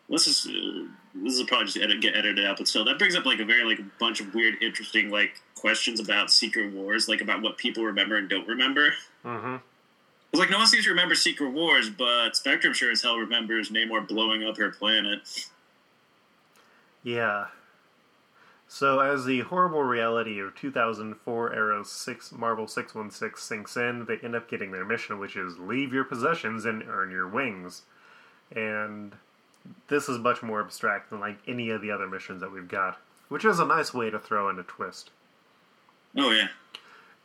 let's 0.09 0.25
just 0.25 0.47
uh, 0.47 0.85
this 1.15 1.33
is 1.37 1.43
probably 1.43 1.65
just 1.65 1.77
edit, 1.77 2.01
get 2.01 2.15
edited 2.15 2.45
out, 2.45 2.57
but 2.57 2.67
still, 2.67 2.85
that 2.85 2.99
brings 2.99 3.15
up 3.15 3.25
like 3.25 3.39
a 3.39 3.45
very 3.45 3.63
like 3.63 3.79
bunch 3.99 4.21
of 4.21 4.33
weird, 4.33 4.61
interesting 4.61 5.09
like 5.09 5.41
questions 5.55 5.99
about 5.99 6.31
Secret 6.31 6.71
Wars, 6.71 7.09
like 7.09 7.21
about 7.21 7.41
what 7.41 7.57
people 7.57 7.83
remember 7.83 8.17
and 8.17 8.29
don't 8.29 8.47
remember. 8.47 8.93
mhm. 9.25 9.59
It's 10.31 10.39
like 10.39 10.49
no 10.49 10.59
one 10.59 10.67
seems 10.67 10.85
to 10.85 10.91
remember 10.91 11.13
Secret 11.15 11.49
Wars, 11.49 11.89
but 11.89 12.35
Spectrum 12.37 12.73
sure 12.73 12.91
as 12.91 13.01
hell 13.01 13.17
remembers 13.17 13.69
Namor 13.69 14.07
blowing 14.07 14.43
up 14.43 14.55
her 14.57 14.69
planet. 14.69 15.49
Yeah. 17.03 17.47
So 18.73 19.01
as 19.01 19.25
the 19.25 19.41
horrible 19.41 19.83
reality 19.83 20.39
of 20.39 20.55
2004 20.55 21.53
era 21.53 21.83
6 21.83 22.31
Marvel 22.31 22.67
616 22.69 23.35
sinks 23.35 23.75
in, 23.75 24.05
they 24.05 24.15
end 24.25 24.33
up 24.33 24.49
getting 24.49 24.71
their 24.71 24.85
mission, 24.85 25.19
which 25.19 25.35
is 25.35 25.59
leave 25.59 25.91
your 25.91 26.05
possessions 26.05 26.63
and 26.63 26.81
earn 26.87 27.11
your 27.11 27.27
wings. 27.27 27.81
And 28.55 29.13
this 29.89 30.07
is 30.07 30.19
much 30.19 30.41
more 30.41 30.61
abstract 30.61 31.09
than 31.09 31.19
like 31.19 31.39
any 31.45 31.69
of 31.69 31.81
the 31.81 31.91
other 31.91 32.07
missions 32.07 32.39
that 32.39 32.53
we've 32.53 32.69
got, 32.69 32.97
which 33.27 33.43
is 33.43 33.59
a 33.59 33.65
nice 33.65 33.93
way 33.93 34.09
to 34.09 34.17
throw 34.17 34.49
in 34.49 34.57
a 34.57 34.63
twist. 34.63 35.11
Oh 36.15 36.31
yeah, 36.31 36.47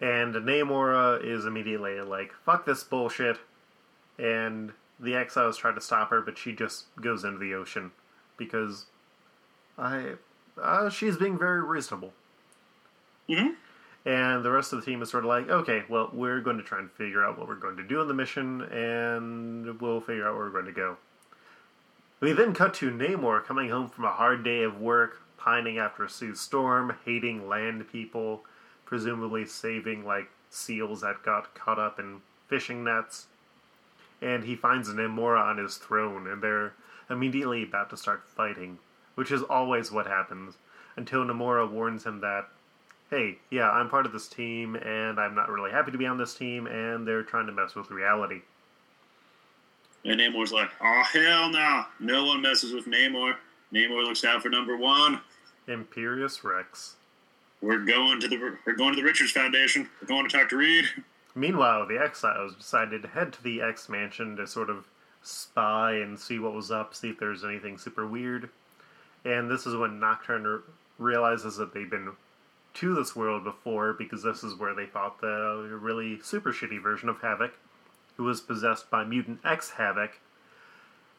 And 0.00 0.34
Namora 0.34 1.24
is 1.24 1.46
immediately 1.46 2.00
like, 2.00 2.32
fuck 2.44 2.66
this 2.66 2.82
bullshit. 2.82 3.38
And 4.18 4.72
the 4.98 5.14
exiles 5.14 5.56
try 5.56 5.70
to 5.70 5.80
stop 5.80 6.10
her, 6.10 6.20
but 6.20 6.38
she 6.38 6.52
just 6.52 6.86
goes 7.00 7.22
into 7.22 7.38
the 7.38 7.54
ocean 7.54 7.92
because 8.36 8.86
I 9.78 10.14
uh, 10.60 10.90
she's 10.90 11.16
being 11.16 11.38
very 11.38 11.62
reasonable. 11.62 12.12
hmm 13.28 13.50
And 14.04 14.44
the 14.44 14.50
rest 14.50 14.72
of 14.72 14.80
the 14.80 14.86
team 14.86 15.02
is 15.02 15.10
sort 15.10 15.24
of 15.24 15.28
like, 15.28 15.48
okay, 15.48 15.84
well, 15.88 16.10
we're 16.12 16.40
going 16.40 16.56
to 16.58 16.62
try 16.62 16.78
and 16.78 16.90
figure 16.90 17.24
out 17.24 17.38
what 17.38 17.48
we're 17.48 17.56
going 17.56 17.76
to 17.76 17.82
do 17.82 18.00
in 18.00 18.08
the 18.08 18.14
mission, 18.14 18.62
and 18.62 19.80
we'll 19.80 20.00
figure 20.00 20.28
out 20.28 20.36
where 20.36 20.46
we're 20.46 20.50
going 20.50 20.66
to 20.66 20.72
go. 20.72 20.96
We 22.20 22.32
then 22.32 22.54
cut 22.54 22.72
to 22.74 22.90
Namor 22.90 23.44
coming 23.44 23.68
home 23.68 23.88
from 23.88 24.04
a 24.04 24.12
hard 24.12 24.42
day 24.42 24.62
of 24.62 24.80
work, 24.80 25.20
pining 25.36 25.78
after 25.78 26.08
Sue 26.08 26.34
Storm, 26.34 26.96
hating 27.04 27.46
land 27.46 27.90
people, 27.92 28.42
presumably 28.86 29.44
saving 29.44 30.04
like 30.04 30.30
seals 30.48 31.02
that 31.02 31.22
got 31.22 31.54
caught 31.54 31.78
up 31.78 31.98
in 31.98 32.22
fishing 32.48 32.82
nets. 32.84 33.26
And 34.22 34.44
he 34.44 34.56
finds 34.56 34.88
Namora 34.88 35.42
on 35.42 35.58
his 35.58 35.76
throne, 35.76 36.26
and 36.26 36.42
they're 36.42 36.72
immediately 37.10 37.62
about 37.62 37.90
to 37.90 37.96
start 37.96 38.24
fighting, 38.26 38.78
which 39.16 39.32
is 39.32 39.42
always 39.42 39.90
what 39.90 40.06
happens 40.06 40.54
until 40.96 41.24
Namora 41.24 41.68
warns 41.70 42.04
him 42.04 42.20
that, 42.20 42.48
hey, 43.10 43.38
yeah, 43.50 43.70
I'm 43.70 43.90
part 43.90 44.06
of 44.06 44.12
this 44.12 44.28
team, 44.28 44.76
and 44.76 45.18
I'm 45.18 45.34
not 45.34 45.50
really 45.50 45.70
happy 45.70 45.90
to 45.90 45.98
be 45.98 46.06
on 46.06 46.16
this 46.16 46.34
team, 46.34 46.66
and 46.66 47.06
they're 47.06 47.22
trying 47.22 47.46
to 47.46 47.52
mess 47.52 47.74
with 47.74 47.90
reality. 47.90 48.42
And 50.04 50.20
Namor's 50.20 50.52
like, 50.52 50.70
oh 50.80 51.02
hell 51.12 51.50
no, 51.50 51.84
no 51.98 52.24
one 52.24 52.40
messes 52.40 52.72
with 52.72 52.86
Namor. 52.86 53.34
Namor 53.72 54.04
looks 54.04 54.24
out 54.24 54.42
for 54.42 54.48
number 54.48 54.76
one. 54.76 55.20
Imperious 55.66 56.44
Rex. 56.44 56.94
We're 57.60 57.84
going 57.84 58.20
to 58.20 58.28
the 58.28 58.56
we're 58.64 58.76
going 58.76 58.94
to 58.94 59.00
the 59.00 59.06
Richards 59.06 59.32
Foundation. 59.32 59.88
We're 60.00 60.06
going 60.06 60.28
to 60.28 60.36
talk 60.36 60.48
to 60.50 60.56
Reed. 60.56 60.84
Meanwhile, 61.34 61.86
the 61.86 61.98
Exiles 61.98 62.54
decided 62.54 63.02
to 63.02 63.08
head 63.08 63.32
to 63.34 63.42
the 63.42 63.60
X 63.60 63.88
Mansion 63.88 64.36
to 64.36 64.46
sort 64.46 64.70
of 64.70 64.86
spy 65.22 65.94
and 65.94 66.18
see 66.18 66.38
what 66.38 66.54
was 66.54 66.70
up, 66.70 66.94
see 66.94 67.10
if 67.10 67.18
there's 67.18 67.44
anything 67.44 67.76
super 67.76 68.06
weird. 68.06 68.48
And 69.26 69.50
this 69.50 69.66
is 69.66 69.74
when 69.74 69.98
Nocturne 69.98 70.46
r- 70.46 70.62
realizes 70.98 71.56
that 71.56 71.74
they've 71.74 71.90
been 71.90 72.12
to 72.74 72.94
this 72.94 73.16
world 73.16 73.42
before 73.42 73.92
because 73.92 74.22
this 74.22 74.44
is 74.44 74.54
where 74.54 74.74
they 74.74 74.86
fought 74.86 75.20
the 75.20 75.78
really 75.80 76.20
super 76.22 76.52
shitty 76.52 76.80
version 76.80 77.08
of 77.08 77.20
Havoc, 77.20 77.52
who 78.16 78.22
was 78.22 78.40
possessed 78.40 78.88
by 78.88 79.02
Mutant 79.02 79.40
X 79.44 79.70
Havoc. 79.70 80.20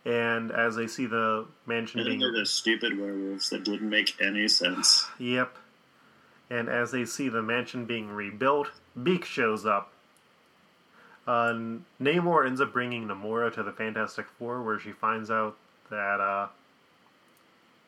And 0.05 0.51
as 0.51 0.75
they 0.77 0.87
see 0.87 1.05
the 1.05 1.47
mansion 1.65 1.99
And 1.99 2.07
being 2.07 2.19
they're 2.19 2.31
the 2.31 2.45
stupid 2.45 2.97
werewolves 2.97 3.49
that 3.49 3.65
didn't 3.65 3.89
make 3.89 4.15
any 4.21 4.47
sense. 4.47 5.05
Yep. 5.19 5.57
And 6.49 6.69
as 6.69 6.91
they 6.91 7.03
see 7.03 7.27
the 7.27 7.41
mansion 7.43 7.83
being 7.83 8.07
rebuilt, 8.07 8.71
Beak 9.03 9.25
shows 9.25 9.65
up. 9.65 9.91
Uh, 11.27 11.53
Namor 12.01 12.47
ends 12.47 12.61
up 12.61 12.71
bringing 12.71 13.05
Namora 13.05 13.53
to 13.55 13.63
the 13.63 13.73
Fantastic 13.73 14.27
Four, 14.39 14.63
where 14.63 14.79
she 14.79 14.93
finds 14.93 15.29
out 15.29 15.57
that, 15.89 16.21
uh, 16.21 16.47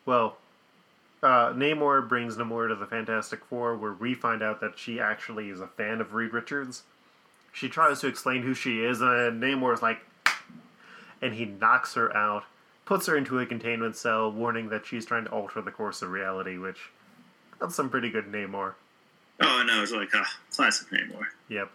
well, 0.10 0.38
uh, 1.22 1.54
Namor 1.54 2.10
brings 2.10 2.36
Namor 2.36 2.68
to 2.70 2.76
the 2.76 2.88
Fantastic 2.88 3.46
Four, 3.46 3.78
where 3.78 3.94
we 3.94 4.16
find 4.16 4.42
out 4.42 4.60
that 4.60 4.80
she 4.80 5.00
actually 5.00 5.50
is 5.50 5.62
a 5.62 5.68
fan 5.68 6.02
of 6.02 6.16
Reed 6.16 6.34
Richards. 6.34 6.82
She 7.54 7.70
tries 7.70 8.02
to 8.02 8.08
explain 8.08 8.42
who 8.42 8.56
she 8.56 8.84
is, 8.84 9.02
and 9.02 9.42
Namor's 9.42 9.84
like, 9.84 10.00
and 11.22 11.36
he 11.36 11.46
knocks 11.46 11.94
her 11.94 12.16
out, 12.18 12.46
puts 12.86 13.06
her 13.06 13.16
into 13.16 13.38
a 13.38 13.46
containment 13.46 13.96
cell, 13.96 14.32
warning 14.32 14.70
that 14.70 14.88
she's 14.88 15.06
trying 15.06 15.26
to 15.26 15.32
alter 15.32 15.62
the 15.62 15.70
course 15.70 16.02
of 16.02 16.10
reality, 16.10 16.58
which 16.58 16.90
that's 17.62 17.76
some 17.76 17.92
pretty 17.92 18.10
good 18.10 18.32
Namor. 18.32 18.74
Oh 19.42 19.64
no, 19.64 19.84
it's 19.84 19.92
like 19.92 20.10
ah, 20.16 20.26
classic 20.52 20.88
Namor. 20.90 21.26
Yep. 21.50 21.70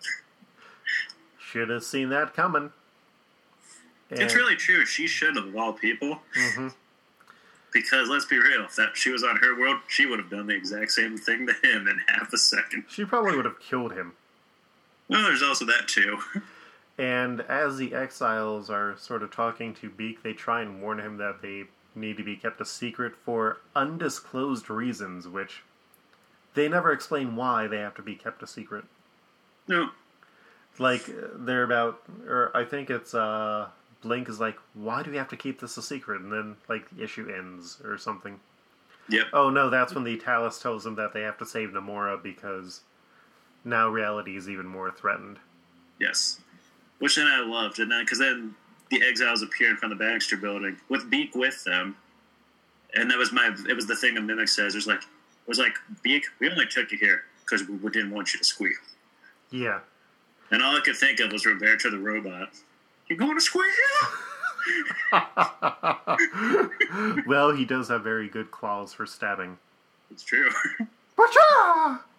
Should 1.38 1.68
have 1.68 1.84
seen 1.84 2.08
that 2.08 2.34
coming. 2.34 2.72
It's 4.10 4.34
really 4.34 4.56
true. 4.56 4.84
She 4.84 5.06
should 5.06 5.36
have 5.36 5.46
of 5.46 5.56
all 5.56 5.72
people. 5.72 6.18
hmm 6.34 6.68
Because 7.75 8.09
let's 8.09 8.25
be 8.25 8.38
real, 8.38 8.64
if 8.64 8.76
that 8.76 8.97
she 8.97 9.11
was 9.11 9.23
on 9.25 9.37
her 9.37 9.59
world, 9.59 9.81
she 9.88 10.07
would 10.07 10.19
have 10.21 10.31
done 10.31 10.47
the 10.47 10.54
exact 10.54 10.93
same 10.93 11.19
thing 11.19 11.47
to 11.47 11.52
him 11.69 11.88
in 11.88 12.00
half 12.09 12.33
a 12.33 12.38
second. 12.38 12.85
She 12.88 13.04
probably 13.04 13.37
would 13.37 13.45
have 13.45 13.61
killed 13.61 13.93
him. 13.93 14.12
Well, 15.09 15.23
there's 15.25 15.43
also 15.43 15.66
that 15.66 15.88
too. 15.88 16.19
And 16.97 17.40
as 17.40 17.76
the 17.76 17.93
exiles 17.93 18.71
are 18.71 18.97
sort 18.97 19.25
of 19.25 19.33
talking 19.33 19.75
to 19.75 19.90
Beak, 19.90 20.23
they 20.23 20.33
try 20.33 20.62
and 20.62 20.81
warn 20.81 21.00
him 21.00 21.16
that 21.16 21.43
they 21.43 21.64
need 21.95 22.16
to 22.19 22.23
be 22.23 22.37
kept 22.37 22.61
a 22.61 22.64
secret 22.64 23.14
for 23.16 23.59
undisclosed 23.75 24.71
reasons, 24.71 25.26
which 25.26 25.62
they 26.54 26.69
never 26.69 26.93
explain 26.93 27.35
why 27.35 27.66
they 27.66 27.78
have 27.78 27.97
to 27.97 28.02
be 28.02 28.14
kept 28.14 28.45
a 28.45 28.47
secret. 28.47 28.85
No, 29.66 29.88
Like 30.78 31.02
they're 31.35 31.64
about, 31.64 32.00
or 32.28 32.57
I 32.57 32.64
think 32.64 32.90
it's 32.90 33.12
uh, 33.12 33.71
Blink 34.04 34.28
is 34.28 34.38
like, 34.38 34.56
why 34.75 35.02
do 35.02 35.11
we 35.11 35.16
have 35.16 35.28
to 35.30 35.37
keep 35.37 35.61
this 35.61 35.76
a 35.76 35.82
secret? 35.82 36.20
And 36.20 36.32
then 36.32 36.56
like 36.68 36.88
the 36.90 37.02
issue 37.02 37.28
ends 37.28 37.80
or 37.82 37.99
something. 37.99 38.38
yep. 39.08 39.26
Oh 39.32 39.50
no, 39.50 39.70
that's 39.70 39.94
when 39.94 40.04
the 40.04 40.16
Tallus 40.16 40.61
tells 40.62 40.84
them 40.84 40.94
that 40.96 41.12
they 41.12 41.23
have 41.23 41.38
to 41.38 41.46
save 41.46 41.70
Namora 41.70 42.23
because 42.23 42.82
now 43.64 43.88
reality 43.88 44.37
is 44.37 44.49
even 44.49 44.66
more 44.66 44.90
threatened. 44.90 45.38
Yes. 45.99 46.40
Which 46.99 47.16
then 47.16 47.26
I 47.26 47.40
loved, 47.40 47.80
and 47.80 47.90
then 47.90 48.04
because 48.04 48.18
then 48.18 48.54
the 48.90 49.02
exiles 49.02 49.42
appear 49.42 49.70
in 49.70 49.76
front 49.76 49.92
of 49.92 49.99
the 49.99 50.04
Baxter 50.04 50.37
Building 50.37 50.76
with 50.88 51.11
Beak 51.11 51.34
with 51.34 51.64
them, 51.64 51.96
and 52.94 53.11
that 53.11 53.18
was 53.18 53.32
my. 53.32 53.54
It 53.68 53.75
was 53.75 53.87
the 53.87 53.96
thing 53.96 54.14
that 54.14 54.23
Mimic 54.23 54.49
says. 54.49 54.75
It 54.75 54.78
was 54.78 54.87
like, 54.87 55.02
it 55.02 55.49
was 55.49 55.58
like 55.58 55.75
Beak. 56.02 56.25
We 56.38 56.49
only 56.49 56.66
took 56.66 56.92
you 56.92 56.99
here 56.99 57.25
because 57.44 57.66
we 57.68 57.90
didn't 57.90 58.12
want 58.12 58.32
you 58.32 58.38
to 58.38 58.44
squeal. 58.44 58.73
Yeah. 59.50 59.80
And 60.50 60.62
all 60.62 60.76
I 60.76 60.80
could 60.80 60.96
think 60.96 61.20
of 61.20 61.32
was 61.32 61.46
Roberto 61.46 61.90
the 61.90 61.99
robot. 61.99 62.50
You 63.08 63.16
going 63.16 63.34
to 63.34 63.40
squeal? 63.40 63.64
well, 67.26 67.52
he 67.52 67.64
does 67.64 67.88
have 67.88 68.02
very 68.02 68.28
good 68.28 68.50
claws 68.50 68.92
for 68.92 69.06
stabbing. 69.06 69.58
it's 70.11 70.23
true. 70.23 70.50
Bacha! 71.16 72.00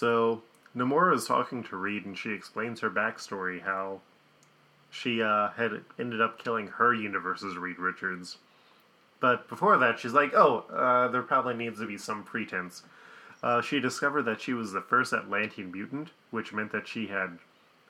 So, 0.00 0.40
Namora 0.74 1.14
is 1.14 1.26
talking 1.26 1.62
to 1.64 1.76
Reed 1.76 2.06
and 2.06 2.16
she 2.16 2.30
explains 2.30 2.80
her 2.80 2.88
backstory 2.88 3.60
how 3.60 4.00
she 4.88 5.20
uh, 5.20 5.50
had 5.50 5.82
ended 5.98 6.22
up 6.22 6.42
killing 6.42 6.68
her 6.68 6.94
universe's 6.94 7.58
Reed 7.58 7.78
Richards. 7.78 8.38
But 9.20 9.46
before 9.46 9.76
that, 9.76 9.98
she's 9.98 10.14
like, 10.14 10.32
oh, 10.32 10.60
uh, 10.72 11.08
there 11.08 11.20
probably 11.20 11.52
needs 11.52 11.80
to 11.80 11.86
be 11.86 11.98
some 11.98 12.24
pretense. 12.24 12.82
Uh, 13.42 13.62
she 13.62 13.80
discovered 13.80 14.22
that 14.22 14.40
she 14.40 14.52
was 14.52 14.72
the 14.72 14.80
first 14.80 15.12
Atlantean 15.12 15.72
mutant, 15.72 16.10
which 16.30 16.52
meant 16.52 16.72
that 16.72 16.86
she 16.86 17.06
had 17.06 17.38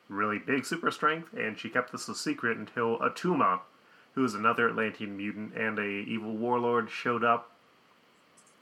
really 0.09 0.39
big 0.39 0.65
super 0.65 0.91
strength, 0.91 1.33
and 1.33 1.59
she 1.59 1.69
kept 1.69 1.93
this 1.93 2.09
a 2.09 2.15
secret 2.15 2.57
until 2.57 2.99
Attuma, 2.99 3.61
who 4.15 4.25
is 4.25 4.35
another 4.35 4.69
Atlantean 4.69 5.17
mutant 5.17 5.55
and 5.55 5.79
a 5.79 5.87
evil 5.87 6.37
warlord, 6.37 6.91
showed 6.91 7.25
up. 7.25 7.51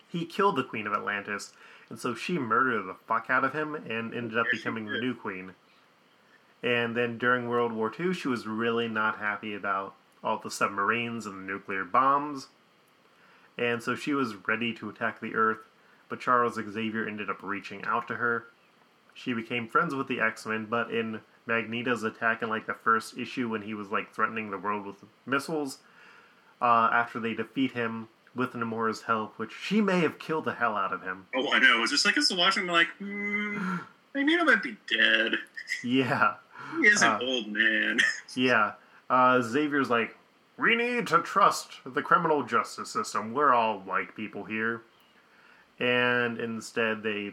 He 0.09 0.25
killed 0.25 0.57
the 0.57 0.65
Queen 0.65 0.87
of 0.87 0.93
Atlantis, 0.93 1.53
and 1.91 1.99
so 1.99 2.15
she 2.15 2.39
murdered 2.39 2.87
the 2.87 2.97
fuck 3.07 3.27
out 3.29 3.45
of 3.45 3.55
him 3.55 3.75
and 3.75 4.15
ended 4.15 4.39
up 4.39 4.47
becoming 4.51 4.87
the 4.87 5.01
new 5.01 5.15
queen. 5.15 5.55
And 6.63 6.97
then 6.97 7.19
during 7.19 7.49
World 7.49 7.73
War 7.73 7.93
II, 7.99 8.13
she 8.13 8.29
was 8.29 8.47
really 8.47 8.89
not 8.89 9.19
happy 9.19 9.55
about 9.55 9.95
all 10.23 10.39
the 10.39 10.51
submarines 10.51 11.25
and 11.25 11.39
the 11.39 11.53
nuclear 11.53 11.85
bombs. 11.85 12.49
And 13.57 13.83
so 13.83 13.95
she 13.95 14.13
was 14.13 14.35
ready 14.47 14.73
to 14.75 14.89
attack 14.89 15.21
the 15.21 15.35
Earth, 15.35 15.59
but 16.09 16.21
Charles 16.21 16.55
Xavier 16.55 17.07
ended 17.07 17.29
up 17.31 17.43
reaching 17.43 17.85
out 17.85 18.09
to 18.09 18.15
her. 18.17 18.47
She 19.15 19.33
became 19.33 19.69
friends 19.69 19.95
with 19.95 20.07
the 20.09 20.21
X 20.21 20.47
Men, 20.47 20.67
but 20.71 20.91
in 20.91 21.21
Magneto's 21.47 22.03
attack 22.05 22.43
in 22.43 22.49
like 22.49 22.67
the 22.67 22.75
first 22.75 23.17
issue 23.19 23.49
when 23.49 23.63
he 23.63 23.75
was 23.75 23.89
like 23.91 24.13
threatening 24.15 24.51
the 24.51 24.59
world 24.59 24.87
with 24.87 24.97
missiles, 25.27 25.79
uh, 26.61 26.91
after 26.93 27.19
they 27.19 27.35
defeat 27.35 27.73
him 27.73 28.09
with 28.35 28.55
Namora's 28.55 29.03
help, 29.03 29.39
which 29.39 29.53
she 29.53 29.81
may 29.81 30.01
have 30.01 30.19
killed 30.19 30.45
the 30.45 30.53
hell 30.55 30.77
out 30.77 30.93
of 30.93 31.03
him. 31.03 31.27
Oh, 31.35 31.51
I 31.53 31.59
know. 31.59 31.83
It's 31.83 31.91
just 31.91 32.05
like 32.05 32.17
I 32.17 32.21
was 32.21 32.33
watching, 32.33 32.67
like, 32.67 32.89
hmm, 32.99 33.77
Magneto 34.15 34.45
might 34.45 34.63
be 34.63 34.77
dead. 34.89 35.33
Yeah. 35.83 36.35
He 36.81 36.87
is 36.87 37.03
an 37.03 37.13
Uh, 37.13 37.19
old 37.23 37.49
man. 37.49 37.99
Yeah. 38.37 38.73
Uh, 39.11 39.41
Xavier's 39.41 39.91
like, 39.91 40.17
we 40.59 40.77
need 40.77 41.07
to 41.09 41.21
trust 41.23 41.71
the 41.87 42.03
criminal 42.03 42.43
justice 42.45 42.91
system. 42.91 43.33
We're 43.33 43.55
all 43.55 43.81
white 43.81 44.15
people 44.15 44.45
here. 44.45 44.83
And 45.79 46.39
instead, 46.39 47.03
they, 47.03 47.33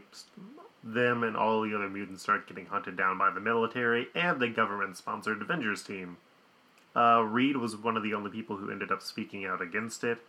them 0.83 1.23
and 1.23 1.35
all 1.35 1.61
the 1.61 1.75
other 1.75 1.89
mutants 1.89 2.23
start 2.23 2.47
getting 2.47 2.67
hunted 2.67 2.95
down 2.95 3.17
by 3.17 3.31
the 3.31 3.39
military 3.39 4.07
and 4.13 4.39
the 4.39 4.49
government-sponsored 4.49 5.41
Avengers 5.41 5.83
team. 5.83 6.17
Uh, 6.95 7.21
Reed 7.21 7.57
was 7.57 7.75
one 7.75 7.97
of 7.97 8.03
the 8.03 8.13
only 8.13 8.29
people 8.29 8.57
who 8.57 8.71
ended 8.71 8.91
up 8.91 9.01
speaking 9.01 9.45
out 9.45 9.61
against 9.61 10.03
it. 10.03 10.19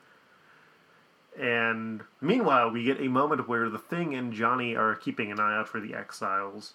And 1.39 2.03
meanwhile, 2.21 2.71
we 2.71 2.85
get 2.85 3.01
a 3.01 3.09
moment 3.09 3.49
where 3.49 3.69
the 3.69 3.79
Thing 3.79 4.15
and 4.15 4.33
Johnny 4.33 4.75
are 4.75 4.95
keeping 4.95 5.31
an 5.31 5.39
eye 5.39 5.57
out 5.59 5.69
for 5.69 5.81
the 5.81 5.95
exiles 5.95 6.73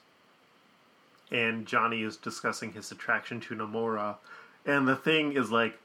and 1.31 1.65
Johnny 1.65 2.03
is 2.03 2.17
discussing 2.17 2.73
his 2.73 2.91
attraction 2.91 3.39
to 3.41 3.55
Namora. 3.55 4.17
and 4.65 4.87
the 4.87 4.95
thing 4.95 5.33
is 5.33 5.49
like, 5.49 5.79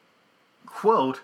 quote, 0.67 1.21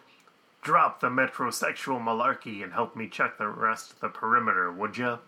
drop 0.63 1.01
the 1.01 1.09
metrosexual 1.09 2.01
malarkey 2.01 2.63
and 2.63 2.73
help 2.73 2.97
me 2.97 3.09
check 3.09 3.37
the 3.37 3.49
rest 3.49 3.93
of 3.93 4.01
the 4.01 4.09
perimeter, 4.09 4.73
would 4.73 4.97
ya? 4.97 5.19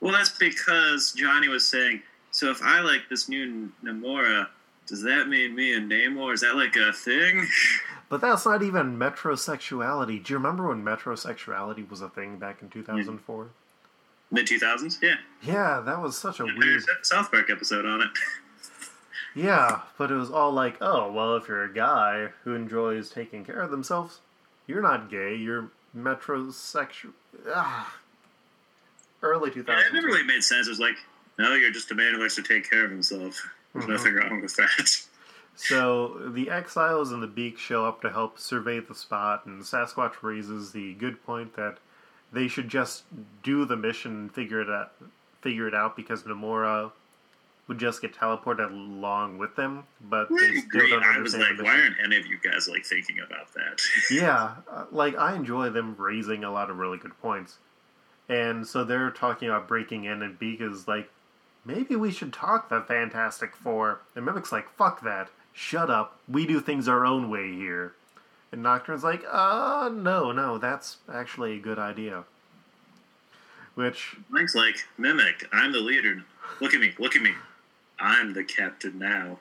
Well, 0.00 0.12
that's 0.12 0.30
because 0.38 1.12
Johnny 1.12 1.48
was 1.48 1.66
saying, 1.66 2.02
so 2.30 2.50
if 2.50 2.62
I 2.62 2.80
like 2.80 3.02
this 3.10 3.28
new 3.28 3.70
Namora, 3.84 4.46
does 4.86 5.02
that 5.02 5.28
mean 5.28 5.54
me 5.54 5.74
and 5.74 5.90
Namor? 5.90 6.32
Is 6.32 6.40
that 6.40 6.56
like 6.56 6.76
a 6.76 6.92
thing? 6.92 7.46
But 8.08 8.20
that's 8.20 8.44
not 8.44 8.64
even 8.64 8.98
metrosexuality. 8.98 10.24
Do 10.24 10.32
you 10.32 10.38
remember 10.38 10.66
when 10.66 10.82
metrosexuality 10.82 11.88
was 11.88 12.00
a 12.00 12.08
thing 12.08 12.38
back 12.38 12.60
in 12.60 12.68
2004? 12.68 13.46
Mid 14.32 14.46
2000s? 14.48 15.00
Yeah. 15.00 15.14
Yeah, 15.44 15.80
that 15.86 16.02
was 16.02 16.18
such 16.18 16.40
a 16.40 16.44
weird. 16.44 16.82
A 16.82 17.04
South 17.04 17.30
Park 17.30 17.50
episode 17.50 17.86
on 17.86 18.00
it. 18.00 18.08
Yeah, 19.32 19.82
but 19.96 20.10
it 20.10 20.16
was 20.16 20.28
all 20.28 20.50
like, 20.50 20.78
oh, 20.80 21.12
well, 21.12 21.36
if 21.36 21.46
you're 21.46 21.62
a 21.62 21.72
guy 21.72 22.30
who 22.42 22.54
enjoys 22.56 23.10
taking 23.10 23.44
care 23.44 23.60
of 23.60 23.70
themselves, 23.70 24.18
you're 24.70 24.82
not 24.82 25.10
gay, 25.10 25.34
you're 25.34 25.68
metrosexual. 25.96 27.12
Ah. 27.52 27.94
Early 29.22 29.50
2000s. 29.50 29.66
Yeah, 29.68 29.80
it 29.88 29.92
never 29.92 30.06
really 30.06 30.22
made 30.22 30.42
sense. 30.42 30.66
It 30.66 30.70
was 30.70 30.80
like, 30.80 30.96
no, 31.38 31.54
you're 31.54 31.72
just 31.72 31.90
a 31.90 31.94
man 31.94 32.14
who 32.14 32.22
likes 32.22 32.36
to 32.36 32.42
take 32.42 32.70
care 32.70 32.84
of 32.84 32.90
himself. 32.90 33.46
There's 33.74 33.84
Mhm. 33.84 33.88
nothing 33.88 34.14
wrong 34.14 34.40
with 34.40 34.56
that. 34.56 35.02
So 35.56 36.30
the 36.32 36.48
exiles 36.48 37.12
and 37.12 37.22
the 37.22 37.26
beak 37.26 37.58
show 37.58 37.84
up 37.84 38.00
to 38.00 38.08
help 38.10 38.38
survey 38.38 38.80
the 38.80 38.94
spot, 38.94 39.44
and 39.44 39.60
Sasquatch 39.62 40.22
raises 40.22 40.72
the 40.72 40.94
good 40.94 41.22
point 41.26 41.54
that 41.56 41.76
they 42.32 42.48
should 42.48 42.68
just 42.70 43.02
do 43.42 43.66
the 43.66 43.76
mission 43.76 44.12
and 44.12 44.34
figure 44.34 44.62
it 44.62 44.70
out. 44.70 44.92
Figure 45.42 45.68
it 45.68 45.74
out 45.74 45.96
because 45.96 46.22
Namora 46.22 46.92
would 47.70 47.78
just 47.78 48.02
get 48.02 48.12
teleported 48.12 48.68
along 48.68 49.38
with 49.38 49.54
them, 49.54 49.84
but 50.00 50.28
they 50.28 50.34
I 50.34 50.60
still 50.68 50.88
don't 50.88 51.04
I 51.04 51.20
was 51.20 51.34
understand 51.34 51.58
like, 51.58 51.66
why 51.66 51.80
aren't 51.80 51.94
any 52.04 52.18
of 52.18 52.26
you 52.26 52.36
guys 52.42 52.66
like 52.66 52.84
thinking 52.84 53.20
about 53.20 53.54
that? 53.54 53.80
yeah, 54.10 54.56
uh, 54.68 54.86
like 54.90 55.16
I 55.16 55.36
enjoy 55.36 55.70
them 55.70 55.94
raising 55.96 56.42
a 56.42 56.50
lot 56.50 56.68
of 56.68 56.78
really 56.78 56.98
good 56.98 57.16
points. 57.22 57.58
And 58.28 58.66
so 58.66 58.82
they're 58.82 59.12
talking 59.12 59.48
about 59.48 59.68
breaking 59.68 60.02
in, 60.02 60.20
and 60.20 60.36
Beak 60.36 60.60
is 60.60 60.88
like, 60.88 61.10
maybe 61.64 61.94
we 61.94 62.10
should 62.10 62.32
talk 62.32 62.68
the 62.68 62.80
Fantastic 62.80 63.54
Four. 63.54 64.00
And 64.16 64.24
Mimic's 64.24 64.50
like, 64.50 64.68
fuck 64.76 65.02
that. 65.02 65.28
Shut 65.52 65.90
up. 65.90 66.18
We 66.28 66.46
do 66.46 66.60
things 66.60 66.88
our 66.88 67.06
own 67.06 67.30
way 67.30 67.54
here. 67.54 67.94
And 68.50 68.64
Nocturne's 68.64 69.04
like, 69.04 69.22
uh, 69.30 69.90
no, 69.94 70.32
no, 70.32 70.58
that's 70.58 70.96
actually 71.12 71.54
a 71.54 71.60
good 71.60 71.78
idea. 71.78 72.24
Which, 73.76 74.16
Mike's 74.28 74.56
like, 74.56 74.74
Mimic, 74.98 75.46
I'm 75.52 75.70
the 75.70 75.78
leader. 75.78 76.24
Look 76.60 76.74
at 76.74 76.80
me, 76.80 76.94
look 76.98 77.14
at 77.14 77.22
me. 77.22 77.30
I'm 78.00 78.32
the 78.32 78.44
captain 78.44 78.98
now. 78.98 79.38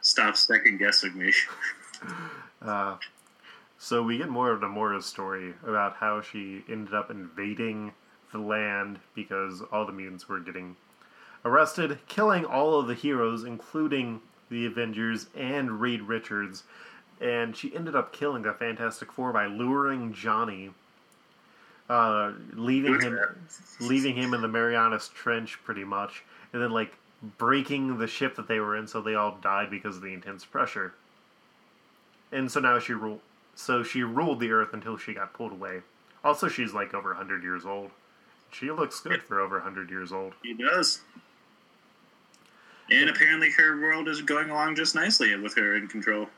Stop 0.00 0.36
second 0.36 0.78
guessing 0.78 1.16
me. 1.16 1.32
uh, 2.62 2.96
so 3.78 4.02
we 4.02 4.18
get 4.18 4.28
more 4.28 4.50
of 4.50 4.60
Namora's 4.60 5.06
story 5.06 5.54
about 5.64 5.96
how 5.96 6.20
she 6.20 6.64
ended 6.68 6.94
up 6.94 7.10
invading 7.10 7.92
the 8.32 8.38
land 8.38 8.98
because 9.14 9.62
all 9.72 9.86
the 9.86 9.92
mutants 9.92 10.28
were 10.28 10.40
getting 10.40 10.76
arrested, 11.44 11.98
killing 12.08 12.44
all 12.44 12.78
of 12.78 12.86
the 12.86 12.94
heroes, 12.94 13.44
including 13.44 14.20
the 14.50 14.66
Avengers 14.66 15.26
and 15.36 15.80
Reed 15.80 16.02
Richards. 16.02 16.64
And 17.20 17.56
she 17.56 17.74
ended 17.74 17.96
up 17.96 18.12
killing 18.12 18.42
the 18.42 18.52
Fantastic 18.52 19.10
Four 19.10 19.32
by 19.32 19.46
luring 19.46 20.12
Johnny, 20.12 20.70
uh, 21.88 22.32
leaving 22.52 23.00
him, 23.00 23.18
leaving 23.80 24.14
him 24.14 24.34
in 24.34 24.42
the 24.42 24.48
Marianas 24.48 25.08
Trench, 25.08 25.58
pretty 25.64 25.84
much, 25.84 26.24
and 26.52 26.60
then 26.60 26.70
like 26.70 26.92
breaking 27.38 27.98
the 27.98 28.06
ship 28.06 28.36
that 28.36 28.48
they 28.48 28.60
were 28.60 28.76
in, 28.76 28.86
so 28.86 29.00
they 29.00 29.14
all 29.14 29.38
died 29.42 29.70
because 29.70 29.96
of 29.96 30.02
the 30.02 30.14
intense 30.14 30.44
pressure. 30.44 30.94
And 32.32 32.50
so 32.50 32.60
now 32.60 32.78
she 32.78 32.92
ruled. 32.92 33.20
So 33.54 33.82
she 33.82 34.02
ruled 34.02 34.40
the 34.40 34.50
Earth 34.50 34.72
until 34.72 34.96
she 34.96 35.14
got 35.14 35.32
pulled 35.32 35.52
away. 35.52 35.80
Also, 36.22 36.48
she's 36.48 36.72
like 36.72 36.92
over 36.92 37.14
hundred 37.14 37.42
years 37.42 37.64
old. 37.64 37.90
She 38.50 38.70
looks 38.70 39.00
good 39.00 39.22
for 39.22 39.40
over 39.40 39.60
hundred 39.60 39.90
years 39.90 40.12
old. 40.12 40.34
He 40.42 40.54
does. 40.54 41.00
And 42.90 43.10
apparently 43.10 43.50
her 43.50 43.80
world 43.80 44.08
is 44.08 44.22
going 44.22 44.50
along 44.50 44.76
just 44.76 44.94
nicely 44.94 45.34
with 45.36 45.56
her 45.56 45.76
in 45.76 45.88
control. 45.88 46.28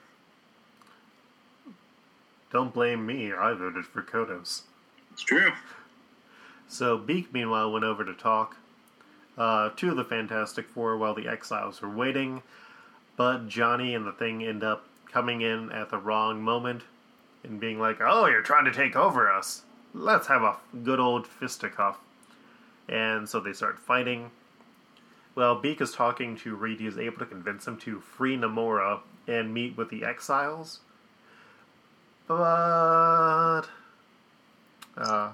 Don't 2.51 2.73
blame 2.73 3.05
me. 3.05 3.33
I 3.33 3.53
voted 3.53 3.85
for 3.85 4.03
Kodos. 4.03 4.63
It's 5.13 5.23
true. 5.23 5.53
So 6.67 6.97
Beak, 6.97 7.33
meanwhile, 7.33 7.71
went 7.71 7.85
over 7.85 8.05
to 8.05 8.15
talk 8.15 8.57
uh, 9.39 9.71
to 9.77 9.95
the 9.95 10.05
Fantastic 10.05 10.69
Four 10.69 10.99
while 10.99 11.15
the 11.15 11.29
Exiles 11.29 11.81
were 11.81 11.89
waiting. 11.89 12.43
But 13.17 13.49
Johnny 13.49 13.95
and 13.95 14.07
the 14.07 14.13
Thing 14.13 14.45
end 14.45 14.63
up 14.63 14.85
coming 15.11 15.41
in 15.41 15.73
at 15.73 15.91
the 15.91 15.99
wrong 15.99 16.43
moment 16.43 16.83
and 17.45 17.61
being 17.61 17.79
like, 17.79 17.99
"Oh, 18.01 18.27
you're 18.27 18.43
trying 18.43 18.65
to 18.67 18.73
take 18.73 18.97
over 18.97 19.31
us. 19.31 19.63
Let's 19.95 20.27
have 20.27 20.43
a 20.43 20.57
good 20.83 21.01
old 21.01 21.27
fisticuff." 21.27 21.99
And 22.89 23.29
so 23.29 23.41
they 23.41 23.53
start 23.53 23.79
fighting. 23.79 24.31
Well, 25.35 25.55
Beak 25.55 25.81
is 25.81 25.93
talking 25.93 26.37
to 26.39 26.57
Reed. 26.57 26.81
He 26.81 26.87
is 26.87 26.99
able 26.99 27.19
to 27.19 27.27
convince 27.27 27.67
him 27.67 27.77
to 27.79 28.01
free 28.01 28.37
Namora 28.37 29.01
and 29.29 29.55
meet 29.55 29.77
with 29.77 29.89
the 29.89 30.05
Exiles. 30.05 30.81
But 32.27 33.63
uh, 34.97 35.33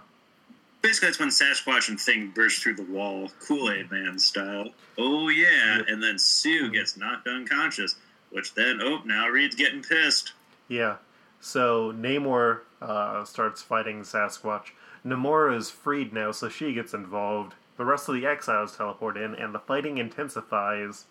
Basically, 0.85 1.09
that's 1.09 1.19
when 1.19 1.31
Sasquatch 1.31 1.89
and 1.89 1.99
Thing 1.99 2.31
burst 2.35 2.63
through 2.63 2.75
the 2.75 2.83
wall, 2.83 3.31
Kool 3.41 3.71
Aid 3.71 3.91
Man 3.91 4.19
style. 4.19 4.69
Oh, 4.99 5.31
yeah. 5.31 5.81
And 5.89 6.03
then 6.03 6.19
Sue 6.19 6.71
gets 6.71 6.99
knocked 6.99 7.27
unconscious, 7.27 7.97
which 8.31 8.53
then, 8.53 8.81
oh, 8.83 9.01
now 9.07 9.27
Reed's 9.29 9.55
getting 9.55 9.83
pissed. 9.83 10.35
Yeah. 10.69 10.97
So 11.41 11.91
Namor 11.91 12.61
uh, 12.83 13.25
starts 13.25 13.63
fighting 13.63 14.03
Sasquatch. 14.03 14.73
Namora 15.07 15.57
is 15.57 15.71
freed 15.71 16.13
now, 16.13 16.33
so 16.33 16.51
she 16.51 16.75
gets 16.75 16.93
involved. 16.93 17.55
The 17.79 17.87
rest 17.87 18.07
of 18.11 18.17
the 18.17 18.27
exiles 18.27 18.77
teleport 18.77 19.17
in, 19.17 19.35
and 19.35 19.55
the 19.55 19.61
fighting 19.61 19.97
intensifies. 19.97 21.07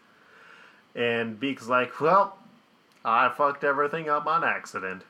And 0.93 1.39
Beak's 1.39 1.67
like, 1.67 1.99
well, 1.99 2.37
I 3.03 3.29
fucked 3.29 3.63
everything 3.63 4.07
up 4.07 4.27
on 4.27 4.43
accident. 4.43 5.01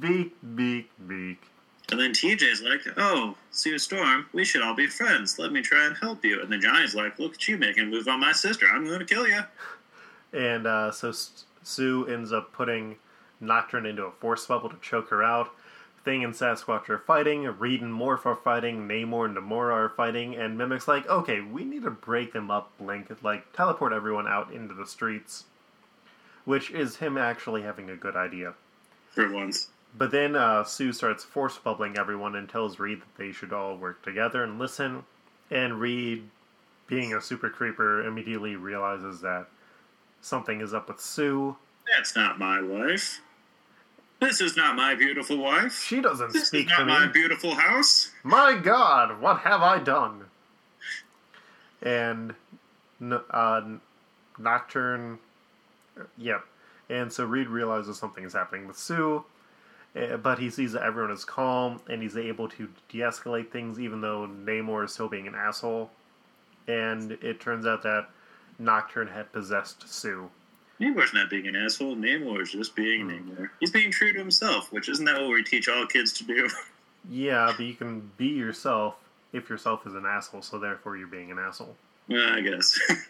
Beak, 0.00 0.34
beak, 0.56 0.90
beak. 1.06 1.42
And 1.90 1.98
then 1.98 2.12
TJ's 2.12 2.62
like, 2.62 2.80
oh, 2.98 3.34
Sue 3.50 3.78
Storm, 3.78 4.26
we 4.32 4.44
should 4.44 4.62
all 4.62 4.74
be 4.74 4.86
friends. 4.86 5.38
Let 5.38 5.52
me 5.52 5.62
try 5.62 5.86
and 5.86 5.96
help 5.96 6.22
you. 6.24 6.42
And 6.42 6.52
then 6.52 6.60
Johnny's 6.60 6.94
like, 6.94 7.18
look 7.18 7.34
at 7.34 7.48
you 7.48 7.56
making 7.56 7.84
a 7.84 7.86
move 7.86 8.08
on 8.08 8.20
my 8.20 8.32
sister. 8.32 8.66
I'm 8.68 8.84
going 8.84 8.98
to 8.98 9.06
kill 9.06 9.26
you. 9.26 9.40
And 10.32 10.66
uh, 10.66 10.92
so 10.92 11.08
S- 11.08 11.44
Sue 11.62 12.06
ends 12.06 12.30
up 12.30 12.52
putting 12.52 12.96
Nocturne 13.40 13.86
into 13.86 14.04
a 14.04 14.10
force 14.10 14.44
bubble 14.46 14.68
to 14.68 14.76
choke 14.82 15.08
her 15.08 15.22
out. 15.22 15.48
Thing 16.04 16.24
and 16.24 16.34
Sasquatch 16.34 16.88
are 16.88 16.98
fighting, 16.98 17.44
Reed 17.58 17.82
and 17.82 17.92
Morph 17.92 18.24
are 18.24 18.36
fighting, 18.36 18.86
Namor 18.86 19.26
and 19.26 19.36
Namora 19.36 19.72
are 19.72 19.88
fighting, 19.88 20.36
and 20.36 20.56
Mimic's 20.56 20.88
like, 20.88 21.06
okay, 21.08 21.40
we 21.40 21.64
need 21.64 21.82
to 21.82 21.90
break 21.90 22.32
them 22.32 22.50
up, 22.50 22.70
Blink, 22.78 23.10
like, 23.22 23.52
teleport 23.52 23.92
everyone 23.92 24.26
out 24.26 24.52
into 24.52 24.74
the 24.74 24.86
streets. 24.86 25.44
Which 26.44 26.70
is 26.70 26.96
him 26.96 27.18
actually 27.18 27.62
having 27.62 27.90
a 27.90 27.96
good 27.96 28.16
idea. 28.16 28.54
For 29.10 29.30
once. 29.30 29.68
But 29.96 30.10
then 30.10 30.36
uh, 30.36 30.64
Sue 30.64 30.92
starts 30.92 31.24
force 31.24 31.58
bubbling 31.58 31.98
everyone 31.98 32.36
and 32.36 32.48
tells 32.48 32.78
Reed 32.78 33.00
that 33.00 33.16
they 33.16 33.32
should 33.32 33.52
all 33.52 33.76
work 33.76 34.02
together 34.02 34.44
and 34.44 34.58
listen. 34.58 35.04
And 35.50 35.80
Reed, 35.80 36.28
being 36.86 37.14
a 37.14 37.20
super 37.20 37.50
creeper, 37.50 38.04
immediately 38.06 38.54
realizes 38.54 39.20
that 39.22 39.48
something 40.20 40.60
is 40.60 40.72
up 40.74 40.88
with 40.88 41.00
Sue. 41.00 41.56
That's 41.96 42.14
not 42.14 42.38
my 42.38 42.60
wife. 42.60 43.20
This 44.20 44.40
is 44.40 44.56
not 44.56 44.76
my 44.76 44.94
beautiful 44.94 45.38
wife. 45.38 45.82
She 45.84 46.00
doesn't 46.00 46.32
This 46.32 46.48
speak 46.48 46.66
is 46.66 46.72
to 46.76 46.84
not 46.84 46.88
my 46.88 47.06
me. 47.06 47.12
beautiful 47.12 47.54
house. 47.54 48.10
My 48.24 48.54
God, 48.54 49.20
what 49.20 49.38
have 49.40 49.62
I 49.62 49.78
done? 49.78 50.24
And 51.80 52.34
uh, 53.30 53.62
Nocturne, 54.38 55.18
yep. 56.16 56.44
And 56.90 57.12
so 57.12 57.24
Reed 57.24 57.48
realizes 57.48 57.96
something 57.96 58.24
is 58.24 58.32
happening 58.32 58.66
with 58.66 58.76
Sue, 58.76 59.24
Eh, 59.98 60.16
but 60.16 60.38
he 60.38 60.48
sees 60.48 60.72
that 60.72 60.82
everyone 60.82 61.10
is 61.10 61.24
calm 61.24 61.80
and 61.88 62.02
he's 62.02 62.16
able 62.16 62.48
to 62.48 62.68
de-escalate 62.88 63.50
things, 63.50 63.80
even 63.80 64.00
though 64.00 64.28
Namor 64.28 64.84
is 64.84 64.92
still 64.92 65.08
being 65.08 65.26
an 65.26 65.34
asshole. 65.34 65.90
And 66.66 67.12
it 67.12 67.40
turns 67.40 67.66
out 67.66 67.82
that 67.82 68.08
Nocturne 68.58 69.08
had 69.08 69.32
possessed 69.32 69.88
Sue. 69.88 70.30
Namor's 70.80 71.12
not 71.12 71.28
being 71.28 71.48
an 71.48 71.56
asshole. 71.56 71.96
Namor's 71.96 72.52
just 72.52 72.76
being 72.76 73.08
hmm. 73.08 73.30
Namor. 73.30 73.50
He's 73.58 73.70
being 73.70 73.90
true 73.90 74.12
to 74.12 74.18
himself, 74.18 74.72
which 74.72 74.88
isn't 74.88 75.04
that 75.04 75.20
what 75.20 75.30
we 75.30 75.42
teach 75.42 75.68
all 75.68 75.86
kids 75.86 76.12
to 76.14 76.24
do? 76.24 76.48
Yeah, 77.10 77.54
but 77.56 77.64
you 77.64 77.72
can 77.72 78.10
be 78.18 78.26
yourself 78.26 78.96
if 79.32 79.48
yourself 79.48 79.86
is 79.86 79.94
an 79.94 80.04
asshole, 80.04 80.42
so 80.42 80.58
therefore 80.58 80.98
you're 80.98 81.06
being 81.06 81.30
an 81.30 81.38
asshole. 81.38 81.74
well, 82.06 82.34
I 82.34 82.40
guess. 82.42 82.78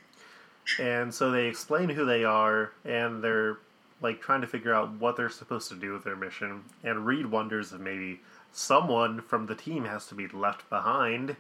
And 0.79 1.14
so 1.14 1.31
they 1.31 1.46
explain 1.46 1.88
who 1.88 2.05
they 2.05 2.24
are, 2.24 2.72
and 2.85 3.22
they're 3.22 3.59
like 4.00 4.20
trying 4.20 4.40
to 4.40 4.46
figure 4.46 4.74
out 4.74 4.92
what 4.92 5.16
they're 5.16 5.28
supposed 5.28 5.68
to 5.70 5.74
do 5.74 5.92
with 5.92 6.04
their 6.04 6.16
mission. 6.16 6.64
And 6.84 7.06
Reed 7.06 7.26
wonders 7.26 7.72
if 7.72 7.80
maybe 7.80 8.20
someone 8.52 9.20
from 9.20 9.46
the 9.46 9.54
team 9.54 9.84
has 9.84 10.06
to 10.06 10.14
be 10.14 10.28
left 10.28 10.68
behind, 10.70 11.37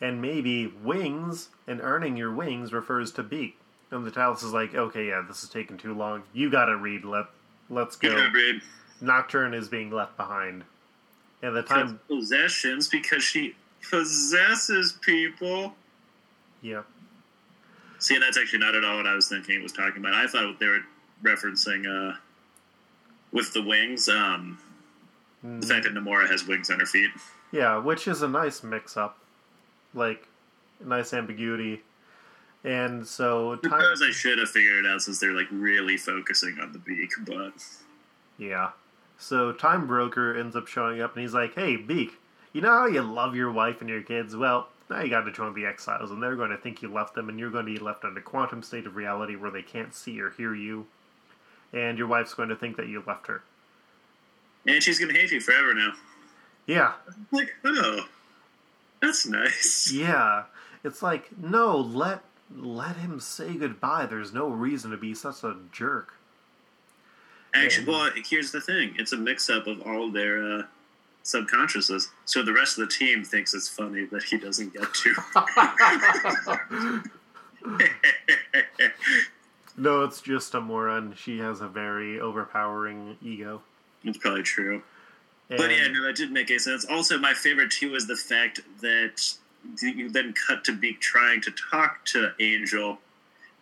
and 0.00 0.20
maybe 0.22 0.66
wings 0.66 1.48
and 1.66 1.80
earning 1.80 2.16
your 2.16 2.32
wings 2.32 2.72
refers 2.72 3.12
to 3.12 3.22
beak. 3.22 3.58
And 3.90 4.04
the 4.04 4.10
Tallus 4.10 4.42
is 4.42 4.52
like, 4.52 4.74
okay, 4.74 5.08
yeah, 5.08 5.22
this 5.26 5.42
is 5.42 5.48
taking 5.48 5.78
too 5.78 5.94
long. 5.94 6.22
You 6.32 6.50
got 6.50 6.68
it, 6.68 6.74
Reed. 6.74 7.04
Let 7.04 7.26
let's 7.70 7.96
go. 7.96 8.10
job, 8.16 8.34
Reed. 8.34 8.60
Nocturne 9.00 9.54
is 9.54 9.68
being 9.68 9.90
left 9.90 10.16
behind. 10.16 10.64
And 11.42 11.54
the 11.54 11.62
time, 11.62 12.00
Possessions 12.08 12.88
because 12.88 13.22
she 13.22 13.54
possesses 13.90 14.92
people. 15.00 15.74
yeah, 16.62 16.82
See, 17.98 18.18
that's 18.18 18.36
actually 18.38 18.58
not 18.60 18.74
at 18.74 18.84
all 18.84 18.96
what 18.96 19.06
I 19.06 19.14
was 19.14 19.28
thinking 19.28 19.56
it 19.56 19.62
was 19.62 19.72
talking 19.72 19.98
about. 19.98 20.14
I 20.14 20.26
thought 20.26 20.58
they 20.58 20.66
were 20.66 20.80
referencing 21.22 21.86
uh, 21.86 22.16
with 23.32 23.52
the 23.52 23.62
wings, 23.62 24.08
um, 24.08 24.58
the 25.42 25.66
fact 25.66 25.84
that 25.84 25.94
Namora 25.94 26.28
has 26.28 26.46
wings 26.46 26.70
on 26.70 26.80
her 26.80 26.86
feet. 26.86 27.10
Yeah, 27.52 27.78
which 27.78 28.08
is 28.08 28.22
a 28.22 28.28
nice 28.28 28.62
mix 28.62 28.96
up. 28.96 29.18
Like, 29.94 30.26
nice 30.84 31.14
ambiguity. 31.14 31.82
And 32.64 33.06
so, 33.06 33.56
time, 33.56 33.80
Suppose 33.80 34.02
I 34.02 34.10
should 34.10 34.38
have 34.38 34.50
figured 34.50 34.84
it 34.84 34.88
out 34.88 35.02
since 35.02 35.20
they're 35.20 35.32
like 35.32 35.46
really 35.52 35.96
focusing 35.96 36.58
on 36.60 36.72
the 36.72 36.80
beak, 36.80 37.12
but 37.24 37.52
yeah. 38.38 38.70
So, 39.18 39.52
Time 39.52 39.86
Broker 39.86 40.36
ends 40.36 40.56
up 40.56 40.66
showing 40.66 41.00
up 41.00 41.14
and 41.14 41.22
he's 41.22 41.32
like, 41.32 41.54
hey, 41.54 41.76
Beak, 41.76 42.14
you 42.52 42.60
know 42.60 42.72
how 42.72 42.86
you 42.86 43.02
love 43.02 43.36
your 43.36 43.52
wife 43.52 43.80
and 43.80 43.88
your 43.88 44.02
kids? 44.02 44.34
Well, 44.34 44.68
now 44.90 45.00
you 45.00 45.08
gotta 45.08 45.30
join 45.30 45.54
the 45.54 45.64
Exiles, 45.64 46.10
and 46.10 46.22
they're 46.22 46.36
going 46.36 46.50
to 46.50 46.56
think 46.56 46.82
you 46.82 46.92
left 46.92 47.14
them, 47.14 47.28
and 47.28 47.38
you're 47.38 47.50
going 47.50 47.66
to 47.66 47.72
be 47.72 47.78
left 47.78 48.04
in 48.04 48.16
a 48.16 48.20
quantum 48.20 48.62
state 48.62 48.86
of 48.86 48.96
reality 48.96 49.36
where 49.36 49.50
they 49.50 49.62
can't 49.62 49.94
see 49.94 50.20
or 50.20 50.30
hear 50.30 50.54
you. 50.54 50.86
And 51.72 51.98
your 51.98 52.06
wife's 52.06 52.34
going 52.34 52.48
to 52.48 52.56
think 52.56 52.76
that 52.76 52.88
you 52.88 53.02
left 53.06 53.26
her. 53.26 53.42
and 54.66 54.82
she's 54.82 54.98
gonna 54.98 55.12
hate 55.12 55.30
you 55.30 55.40
forever 55.40 55.74
now. 55.74 55.92
Yeah, 56.66 56.92
Like, 57.30 57.54
oh, 57.64 58.06
that's 59.00 59.26
nice. 59.26 59.92
yeah. 59.92 60.44
It's 60.82 61.02
like, 61.02 61.30
no, 61.38 61.76
let 61.78 62.22
let 62.54 62.96
him 62.96 63.20
say 63.20 63.54
goodbye. 63.54 64.06
There's 64.06 64.32
no 64.32 64.48
reason 64.48 64.90
to 64.92 64.96
be 64.96 65.14
such 65.14 65.42
a 65.44 65.56
jerk. 65.72 66.14
Actually, 67.54 67.86
well, 67.86 68.10
here's 68.28 68.50
the 68.52 68.60
thing: 68.60 68.94
it's 68.98 69.12
a 69.12 69.16
mix-up 69.16 69.66
of 69.66 69.82
all 69.82 70.10
their 70.10 70.58
uh, 70.58 70.62
subconsciouses. 71.24 72.08
So 72.24 72.42
the 72.42 72.52
rest 72.52 72.78
of 72.78 72.88
the 72.88 72.94
team 72.94 73.24
thinks 73.24 73.54
it's 73.54 73.68
funny 73.68 74.04
that 74.06 74.22
he 74.24 74.36
doesn't 74.38 74.72
get 74.72 74.92
to. 74.92 75.14
No, 79.76 80.04
it's 80.04 80.20
just 80.20 80.54
a 80.54 80.60
moron. 80.60 81.14
She 81.16 81.38
has 81.38 81.60
a 81.60 81.68
very 81.68 82.20
overpowering 82.20 83.16
ego. 83.22 83.62
it's 84.04 84.18
probably 84.18 84.42
true. 84.42 84.82
And 85.50 85.58
But 85.58 85.70
yeah, 85.70 85.88
no, 85.88 86.04
that 86.04 86.16
did 86.16 86.32
make 86.32 86.50
a 86.50 86.58
sense. 86.58 86.84
Also, 86.86 87.18
my 87.18 87.34
favorite 87.34 87.70
too 87.70 87.94
is 87.94 88.06
the 88.06 88.16
fact 88.16 88.60
that 88.80 89.34
you 89.80 90.08
then 90.08 90.34
cut 90.46 90.64
to 90.64 90.72
Beak 90.72 91.00
trying 91.00 91.40
to 91.42 91.52
talk 91.70 92.04
to 92.06 92.32
Angel, 92.40 92.98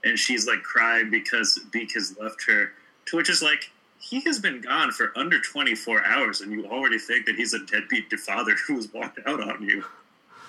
and 0.04 0.18
she's 0.18 0.46
like 0.46 0.62
crying 0.62 1.10
because 1.10 1.58
Beak 1.72 1.92
has 1.94 2.16
left 2.18 2.44
her. 2.46 2.72
To 3.06 3.16
which 3.16 3.28
is 3.28 3.42
like, 3.42 3.70
he 3.98 4.20
has 4.20 4.38
been 4.38 4.60
gone 4.60 4.92
for 4.92 5.12
under 5.16 5.40
24 5.40 6.04
hours, 6.04 6.40
and 6.40 6.52
you 6.52 6.66
already 6.66 6.98
think 6.98 7.26
that 7.26 7.36
he's 7.36 7.54
a 7.54 7.64
deadbeat 7.64 8.12
father 8.20 8.54
who 8.66 8.74
was 8.74 8.92
walked 8.92 9.18
out 9.26 9.40
on 9.40 9.62
you. 9.62 9.84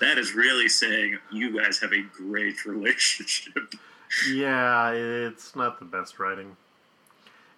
That 0.00 0.18
is 0.18 0.34
really 0.34 0.68
saying 0.68 1.18
you 1.32 1.58
guys 1.58 1.78
have 1.80 1.92
a 1.92 2.02
great 2.02 2.64
relationship. 2.66 3.74
Yeah, 4.32 4.90
it's 4.92 5.54
not 5.56 5.78
the 5.78 5.84
best 5.84 6.18
writing. 6.18 6.56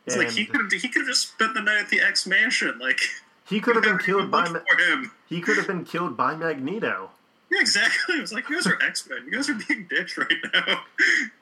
It's 0.07 0.16
like 0.16 0.31
he 0.31 0.47
could 0.47 0.73
he 0.73 0.88
could 0.88 1.01
have 1.03 1.09
just 1.09 1.33
spent 1.33 1.55
the 1.55 1.61
night 1.61 1.79
at 1.81 1.90
the 1.90 2.01
X 2.01 2.27
Mansion. 2.27 2.79
Like 2.79 3.01
he 3.49 3.61
could 3.61 3.75
have 3.77 3.85
been 3.85 3.99
killed 3.99 4.31
by 4.31 4.49
Ma- 4.49 4.61
him. 4.88 5.11
he 5.29 5.40
could 5.40 5.57
have 5.59 5.66
been 5.66 5.85
killed 5.85 6.16
by 6.16 6.35
Magneto. 6.35 7.11
Yeah, 7.51 7.61
exactly. 7.61 8.16
It 8.16 8.21
was 8.21 8.33
like 8.33 8.49
you 8.49 8.57
guys 8.57 8.66
are 8.66 8.79
X 8.83 9.09
Men. 9.09 9.25
You 9.27 9.33
guys 9.33 9.49
are 9.51 9.59
being 9.68 9.87
dicks 9.88 10.16
right 10.18 10.29
now. 10.53 10.81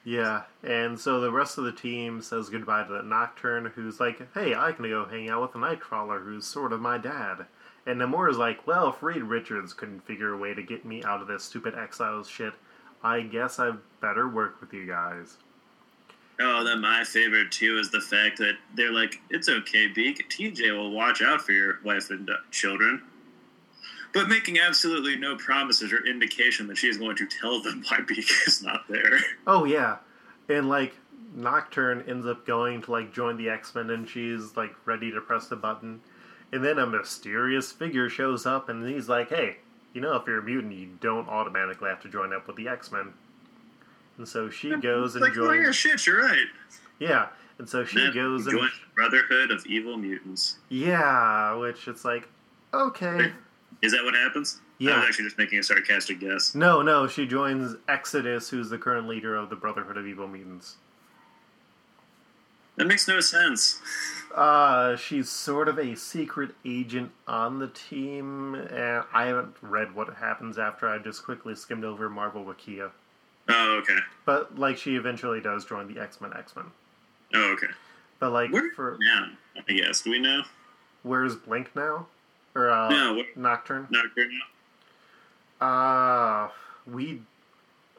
Yeah, 0.05 0.43
and 0.63 0.97
so 0.97 1.19
the 1.19 1.31
rest 1.31 1.57
of 1.57 1.65
the 1.65 1.71
team 1.73 2.21
says 2.21 2.47
goodbye 2.47 2.83
to 2.83 2.93
the 2.93 3.01
Nocturne, 3.03 3.65
who's 3.75 3.99
like, 3.99 4.33
"Hey, 4.33 4.55
I 4.55 4.71
can 4.71 4.87
go 4.89 5.03
hang 5.05 5.29
out 5.29 5.41
with 5.41 5.51
the 5.51 5.59
Nightcrawler, 5.59 6.23
who's 6.23 6.45
sort 6.45 6.71
of 6.71 6.79
my 6.79 6.97
dad." 6.97 7.45
And 7.85 7.99
Namor 7.99 8.29
is 8.29 8.37
like, 8.37 8.65
"Well, 8.65 8.89
if 8.89 9.03
Reed 9.03 9.23
Richards 9.23 9.73
couldn't 9.73 10.05
figure 10.05 10.31
a 10.33 10.37
way 10.37 10.53
to 10.53 10.63
get 10.63 10.85
me 10.85 11.03
out 11.03 11.21
of 11.21 11.27
this 11.27 11.43
stupid 11.43 11.75
exiles 11.75 12.29
shit, 12.29 12.53
I 13.07 13.21
guess 13.21 13.59
I 13.59 13.73
better 14.01 14.27
work 14.27 14.59
with 14.61 14.73
you 14.73 14.85
guys." 14.85 15.37
Oh, 16.39 16.63
then 16.63 16.81
my 16.81 17.03
favorite 17.03 17.51
too 17.51 17.79
is 17.79 17.89
the 17.89 18.01
fact 18.01 18.37
that 18.37 18.57
they're 18.75 18.91
like, 18.91 19.19
it's 19.29 19.49
okay, 19.49 19.87
Beak. 19.87 20.29
TJ 20.29 20.71
will 20.77 20.91
watch 20.91 21.21
out 21.21 21.41
for 21.41 21.51
your 21.51 21.79
wife 21.83 22.11
and 22.11 22.29
uh, 22.29 22.33
children, 22.51 23.01
but 24.13 24.29
making 24.29 24.59
absolutely 24.59 25.15
no 25.15 25.35
promises 25.35 25.91
or 25.91 26.05
indication 26.05 26.67
that 26.67 26.77
she's 26.77 26.97
going 26.97 27.15
to 27.15 27.25
tell 27.25 27.61
them 27.61 27.83
why 27.87 28.01
Beak 28.01 28.27
is 28.47 28.61
not 28.61 28.87
there. 28.87 29.19
Oh 29.47 29.65
yeah, 29.65 29.97
and 30.47 30.69
like 30.69 30.93
Nocturne 31.35 32.03
ends 32.07 32.27
up 32.27 32.45
going 32.45 32.83
to 32.83 32.91
like 32.91 33.13
join 33.13 33.37
the 33.37 33.49
X 33.49 33.73
Men, 33.73 33.89
and 33.89 34.07
she's 34.07 34.55
like 34.55 34.75
ready 34.85 35.11
to 35.11 35.21
press 35.21 35.47
the 35.47 35.55
button, 35.55 36.01
and 36.51 36.63
then 36.63 36.77
a 36.77 36.85
mysterious 36.85 37.71
figure 37.71 38.09
shows 38.09 38.45
up, 38.45 38.69
and 38.69 38.87
he's 38.87 39.09
like, 39.09 39.29
"Hey, 39.29 39.57
you 39.97 40.01
know, 40.01 40.15
if 40.15 40.27
you're 40.27 40.37
a 40.37 40.43
mutant, 40.43 40.73
you 40.73 40.89
don't 41.01 41.27
automatically 41.27 41.89
have 41.89 41.99
to 42.03 42.07
join 42.07 42.31
up 42.31 42.45
with 42.45 42.55
the 42.55 42.67
X 42.67 42.91
Men." 42.91 43.13
And 44.19 44.27
so 44.27 44.47
she 44.51 44.75
goes 44.77 45.15
and 45.15 45.23
like, 45.23 45.35
oh 45.37 45.51
yeah, 45.51 45.63
joins. 45.63 45.75
shit, 45.75 46.05
you're 46.05 46.21
right. 46.23 46.45
Yeah, 46.99 47.29
and 47.57 47.67
so 47.67 47.83
she 47.83 47.97
Then 47.99 48.13
goes 48.13 48.45
and 48.45 48.57
joins 48.59 48.71
the 48.71 48.93
Brotherhood 48.95 49.49
of 49.51 49.65
Evil 49.65 49.97
Mutants. 49.97 50.59
yeah, 50.69 51.53
which 51.55 51.87
it's 51.87 52.05
like, 52.05 52.27
okay, 52.73 53.31
Is 53.81 53.91
that 53.93 54.03
what 54.03 54.13
happens? 54.13 54.61
Yeah, 54.79 54.91
I 54.91 54.97
was 54.99 55.05
actually 55.07 55.25
just 55.25 55.37
making 55.39 55.57
a 55.57 55.63
sarcastic 55.63 56.19
guess. 56.19 56.53
no, 56.53 56.83
no, 56.83 57.07
she 57.07 57.25
joins 57.25 57.75
Exodus, 57.87 58.49
who's 58.49 58.69
the 58.69 58.77
current 58.77 59.07
leader 59.07 59.35
of 59.35 59.49
the 59.49 59.55
Brotherhood 59.55 59.97
of 59.97 60.05
Evil 60.05 60.27
Mutants. 60.27 60.75
That 62.77 62.85
makes 62.85 63.07
no 63.07 63.19
sense. 63.19 63.79
Uh, 64.35 64.95
she's 64.95 65.29
sort 65.29 65.67
of 65.67 65.79
a 65.79 65.95
secret 65.95 66.51
agent 66.63 67.11
on 67.27 67.57
the 67.59 67.67
team, 67.67 68.53
and 68.53 69.03
I 69.13 69.25
haven't 69.25 69.55
read 69.61 69.95
what 69.95 70.15
happens 70.15 70.57
after. 70.59 70.87
I 70.87 70.99
just 70.99 71.23
quickly 71.23 71.55
skimmed 71.55 71.83
over 71.83 72.07
Marvel 72.09 72.45
Wikia, 72.45 72.91
Oh, 73.49 73.79
okay. 73.81 73.97
but 74.25 74.59
like 74.59 74.77
she 74.77 74.95
eventually 74.95 75.41
does 75.41 75.65
join 75.65 75.91
the 75.91 75.99
X 75.99 76.21
Men. 76.21 76.33
X 76.37 76.55
Men, 76.55 76.65
Oh, 77.33 77.53
okay. 77.53 77.67
but 78.19 78.31
like 78.31 78.51
Where 78.51 78.69
for 78.75 78.97
now? 78.99 79.29
I 79.67 79.73
guess. 79.73 80.01
Do 80.01 80.11
we 80.11 80.19
know? 80.19 80.43
where's 81.03 81.35
Blink 81.35 81.73
now 81.75 82.05
or 82.53 82.69
uh, 82.69 82.89
No, 82.89 83.23
Nocturne? 83.35 83.87
Not 83.89 84.13
clear 84.13 84.29
now. 85.59 85.65
Uh, 85.65 86.49
we 86.85 87.21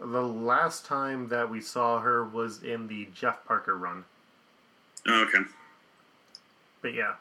the 0.01 0.23
last 0.23 0.85
time 0.87 1.29
that 1.29 1.51
we 1.51 1.61
saw 1.61 2.01
her 2.01 2.23
was 2.25 2.63
in 2.63 2.87
the 2.87 3.09
Jeff 3.15 3.45
Parker 3.45 3.77
run. 3.77 4.05
Oh, 5.09 5.23
okay. 5.25 5.45
But 6.83 6.95
yeah, 6.95 7.15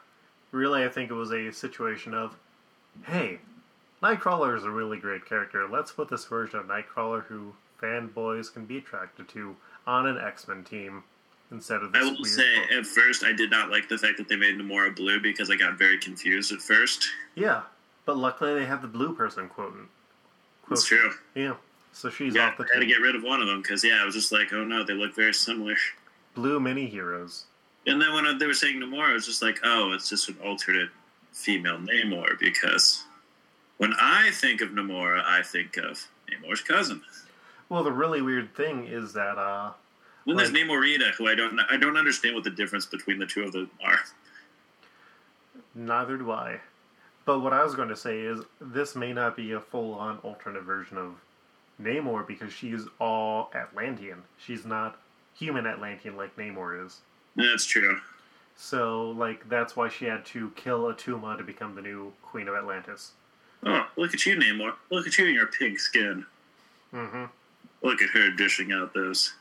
really, 0.52 0.84
I 0.84 0.88
think 0.88 1.10
it 1.10 1.14
was 1.14 1.32
a 1.32 1.50
situation 1.52 2.14
of, 2.14 2.36
hey, 3.04 3.38
Nightcrawler 4.02 4.56
is 4.56 4.64
a 4.64 4.70
really 4.70 4.98
great 4.98 5.26
character. 5.26 5.66
Let's 5.68 5.90
put 5.92 6.08
this 6.08 6.24
version 6.26 6.60
of 6.60 6.66
Nightcrawler 6.66 7.24
who 7.24 7.54
fanboys 7.82 8.52
can 8.52 8.64
be 8.66 8.78
attracted 8.78 9.28
to 9.28 9.56
on 9.86 10.06
an 10.06 10.18
X 10.18 10.46
Men 10.46 10.64
team 10.64 11.02
instead 11.50 11.82
of 11.82 11.92
this 11.92 12.04
I 12.04 12.10
will 12.10 12.24
say, 12.24 12.56
book. 12.60 12.70
at 12.72 12.86
first, 12.86 13.24
I 13.24 13.32
did 13.32 13.50
not 13.50 13.70
like 13.70 13.88
the 13.88 13.98
fact 13.98 14.18
that 14.18 14.28
they 14.28 14.36
made 14.36 14.56
Namora 14.58 14.94
blue 14.94 15.20
because 15.20 15.50
I 15.50 15.56
got 15.56 15.78
very 15.78 15.98
confused 15.98 16.52
at 16.52 16.60
first. 16.60 17.08
yeah, 17.34 17.62
but 18.04 18.16
luckily 18.16 18.54
they 18.54 18.66
have 18.66 18.82
the 18.82 18.88
blue 18.88 19.14
person 19.14 19.48
quoting. 19.48 19.88
That's 20.68 20.84
true. 20.84 21.10
Yeah, 21.34 21.54
so 21.92 22.10
she's 22.10 22.34
Yeah, 22.34 22.48
off 22.48 22.58
the 22.58 22.64
I 22.64 22.74
had 22.74 22.80
to 22.80 22.86
get 22.86 23.00
rid 23.00 23.16
of 23.16 23.22
one 23.22 23.40
of 23.40 23.46
them 23.48 23.62
because, 23.62 23.82
yeah, 23.82 24.00
I 24.02 24.04
was 24.04 24.14
just 24.14 24.30
like, 24.30 24.52
oh 24.52 24.62
no, 24.64 24.84
they 24.84 24.92
look 24.92 25.14
very 25.16 25.32
similar. 25.34 25.74
blue 26.34 26.60
mini 26.60 26.86
heroes. 26.86 27.44
And 27.88 28.00
then 28.00 28.12
when 28.12 28.38
they 28.38 28.46
were 28.46 28.54
saying 28.54 28.80
Namor, 28.80 29.10
I 29.10 29.12
was 29.14 29.26
just 29.26 29.42
like, 29.42 29.58
oh, 29.64 29.92
it's 29.92 30.08
just 30.08 30.28
an 30.28 30.36
alternate 30.44 30.90
female 31.32 31.78
Namor 31.78 32.38
because 32.38 33.04
when 33.78 33.92
I 34.00 34.30
think 34.32 34.60
of 34.60 34.70
Namor, 34.70 35.22
I 35.24 35.42
think 35.42 35.76
of 35.76 36.06
Namor's 36.30 36.60
cousin. 36.60 37.02
Well, 37.68 37.84
the 37.84 37.92
really 37.92 38.22
weird 38.22 38.54
thing 38.54 38.86
is 38.86 39.12
that 39.14 39.38
uh, 39.38 39.72
Then 40.26 40.36
there's 40.36 40.52
Like- 40.52 40.62
Namorita, 40.64 41.12
who 41.16 41.28
I 41.28 41.34
don't 41.34 41.58
I 41.70 41.76
don't 41.76 41.96
understand 41.96 42.34
what 42.34 42.44
the 42.44 42.50
difference 42.50 42.86
between 42.86 43.18
the 43.18 43.26
two 43.26 43.42
of 43.44 43.52
them 43.52 43.70
are. 43.84 43.98
neither 45.74 46.16
do 46.16 46.30
I. 46.32 46.60
But 47.24 47.40
what 47.40 47.52
I 47.52 47.62
was 47.62 47.74
going 47.74 47.88
to 47.88 47.96
say 47.96 48.20
is 48.20 48.40
this 48.60 48.96
may 48.96 49.12
not 49.12 49.36
be 49.36 49.52
a 49.52 49.60
full-on 49.60 50.16
alternate 50.18 50.62
version 50.62 50.96
of 50.96 51.14
Namor 51.80 52.26
because 52.26 52.52
she's 52.52 52.86
all 52.98 53.50
Atlantean. 53.54 54.22
She's 54.38 54.64
not 54.64 54.98
human 55.38 55.66
Atlantean 55.66 56.16
like 56.16 56.34
Namor 56.36 56.84
is. 56.86 57.00
That's 57.38 57.64
true. 57.64 58.00
So, 58.56 59.12
like, 59.12 59.48
that's 59.48 59.76
why 59.76 59.88
she 59.88 60.06
had 60.06 60.26
to 60.26 60.50
kill 60.56 60.92
Attuma 60.92 61.38
to 61.38 61.44
become 61.44 61.76
the 61.76 61.82
new 61.82 62.12
Queen 62.22 62.48
of 62.48 62.56
Atlantis. 62.56 63.12
Oh, 63.64 63.86
look 63.96 64.12
at 64.12 64.26
you, 64.26 64.36
Namor. 64.36 64.74
Look 64.90 65.06
at 65.06 65.16
you 65.16 65.26
in 65.26 65.34
your 65.34 65.46
pink 65.46 65.78
skin. 65.78 66.26
Mm-hmm. 66.92 67.24
Look 67.82 68.02
at 68.02 68.10
her 68.10 68.30
dishing 68.30 68.72
out 68.72 68.92
those 68.94 69.34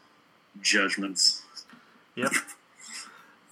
judgments. 0.62 1.42
Yep. 2.16 2.34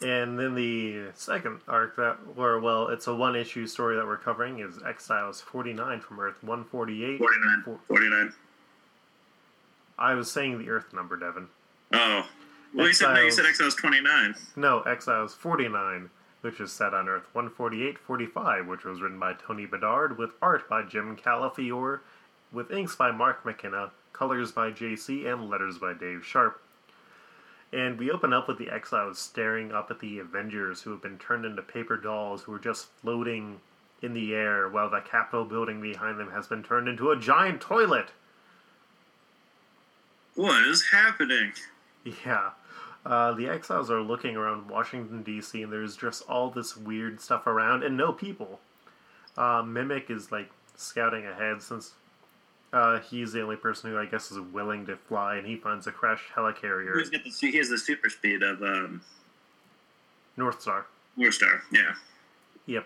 And 0.02 0.38
then 0.38 0.54
the 0.54 1.06
second 1.16 1.62
arc 1.68 1.96
that, 1.96 2.18
or 2.36 2.60
well, 2.60 2.90
it's 2.90 3.08
a 3.08 3.16
one-issue 3.16 3.66
story 3.66 3.96
that 3.96 4.06
we're 4.06 4.18
covering 4.18 4.60
is 4.60 4.80
Exiles 4.86 5.42
49 5.42 6.02
from 6.02 6.20
Earth 6.20 6.44
148. 6.44 7.18
49. 7.18 7.80
49. 7.88 8.34
I 9.98 10.14
was 10.14 10.32
saying 10.32 10.60
the 10.60 10.70
Earth 10.70 10.94
number, 10.94 11.16
Devin. 11.16 11.48
Oh. 11.94 12.28
Well, 12.76 12.88
you 12.88 12.94
said, 12.94 13.14
no, 13.14 13.22
you 13.22 13.32
said 13.32 13.46
Exiles. 13.46 13.74
Exiles 13.74 13.76
29. 13.76 14.36
No, 14.58 14.82
Exiles 14.82 15.34
49, 15.34 16.10
which 16.42 16.60
is 16.60 16.74
set 16.74 16.94
on 16.94 17.08
Earth 17.08 17.28
148-45, 17.34 18.68
which 18.68 18.84
was 18.84 19.02
written 19.02 19.18
by 19.20 19.34
Tony 19.34 19.66
Bedard 19.66 20.18
with 20.18 20.32
art 20.42 20.68
by 20.70 20.84
Jim 20.84 21.16
Calafiore, 21.16 22.02
with 22.52 22.72
inks 22.72 22.96
by 22.96 23.12
Mark 23.12 23.46
McKenna, 23.46 23.92
colors 24.12 24.52
by 24.52 24.72
JC, 24.72 25.26
and 25.26 25.50
letters 25.50 25.78
by 25.78 25.94
Dave 25.94 26.26
Sharpe. 26.26 26.62
And 27.72 27.98
we 27.98 28.12
open 28.12 28.34
up 28.34 28.48
with 28.48 28.58
the 28.58 28.70
Exiles 28.70 29.20
staring 29.20 29.72
up 29.72 29.90
at 29.90 30.00
the 30.00 30.20
Avengers 30.20 30.82
who 30.82 30.92
have 30.92 31.02
been 31.02 31.18
turned 31.18 31.46
into 31.46 31.62
paper 31.62 31.98
dolls 31.98 32.44
who 32.44 32.54
are 32.54 32.60
just 32.60 32.88
floating 33.02 33.62
in 34.02 34.14
the 34.14 34.34
air 34.34 34.68
while 34.68 34.90
the 34.90 35.00
Capitol 35.00 35.46
building 35.46 35.82
behind 35.82 36.20
them 36.20 36.32
has 36.32 36.48
been 36.48 36.64
turned 36.64 36.88
into 36.88 37.12
a 37.12 37.18
giant 37.18 37.62
toilet. 37.62 38.10
What 40.36 40.66
is 40.68 40.86
happening? 40.92 41.54
Yeah. 42.26 42.52
Uh, 43.06 43.34
the 43.34 43.48
exiles 43.48 43.92
are 43.92 44.02
looking 44.02 44.36
around 44.36 44.68
Washington, 44.68 45.22
D.C., 45.22 45.62
and 45.62 45.72
there's 45.72 45.96
just 45.96 46.24
all 46.28 46.50
this 46.50 46.76
weird 46.76 47.22
stuff 47.22 47.46
around 47.46 47.84
and 47.84 47.96
no 47.96 48.12
people. 48.12 48.60
Uh, 49.38 49.62
Mimic 49.62 50.10
is 50.10 50.32
like 50.32 50.50
scouting 50.76 51.26
ahead 51.26 51.62
since 51.62 51.94
uh, 52.74 53.00
he's 53.00 53.32
the 53.32 53.42
only 53.42 53.56
person 53.56 53.92
who 53.92 53.98
I 53.98 54.06
guess 54.06 54.32
is 54.32 54.40
willing 54.40 54.86
to 54.88 54.98
fly, 54.98 55.36
and 55.38 55.46
he 55.46 55.56
finds 55.56 55.88
a 55.88 55.92
crashed 55.92 56.32
helicarrier, 56.36 56.98
He's 56.98 57.10
got 57.10 57.24
the, 57.24 57.30
he 57.30 57.58
has 57.58 57.70
the 57.70 57.78
super 57.78 58.10
speed 58.10 58.44
of 58.44 58.62
um, 58.62 59.02
North 60.36 60.62
Star. 60.62 60.86
Warstar. 61.18 61.62
Yeah. 61.72 61.94
Yep. 62.66 62.86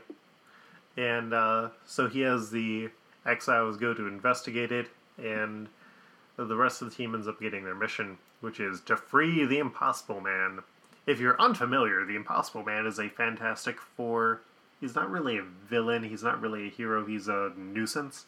And 0.97 1.34
uh, 1.34 1.69
so 1.86 2.08
he 2.08 2.21
has 2.21 2.51
the 2.51 2.89
exiles 3.25 3.77
go 3.77 3.93
to 3.93 4.08
investigate 4.08 4.71
it, 4.71 4.88
and 5.17 5.67
the 6.36 6.55
rest 6.55 6.82
of 6.82 6.89
the 6.89 6.95
team 6.95 7.15
ends 7.15 7.27
up 7.27 7.39
getting 7.39 7.63
their 7.63 7.75
mission, 7.75 8.17
which 8.41 8.60
is 8.60 8.82
to 8.82 8.97
free 8.97 9.45
the 9.45 9.60
Impossible 9.60 10.21
Man. 10.21 10.60
If 11.06 11.19
you're 11.19 11.39
unfamiliar, 11.41 12.06
the 12.06 12.15
Impossible 12.15 12.63
Man 12.63 12.86
is 12.86 12.99
a 12.99 13.10
Fantastic 13.10 13.80
Four. 13.80 14.41
He's 14.80 14.95
not 14.95 15.10
really 15.10 15.38
a 15.38 15.43
villain. 15.43 16.04
He's 16.04 16.23
not 16.23 16.39
really 16.39 16.67
a 16.67 16.69
hero. 16.69 17.06
He's 17.06 17.28
a 17.28 17.52
nuisance. 17.58 18.25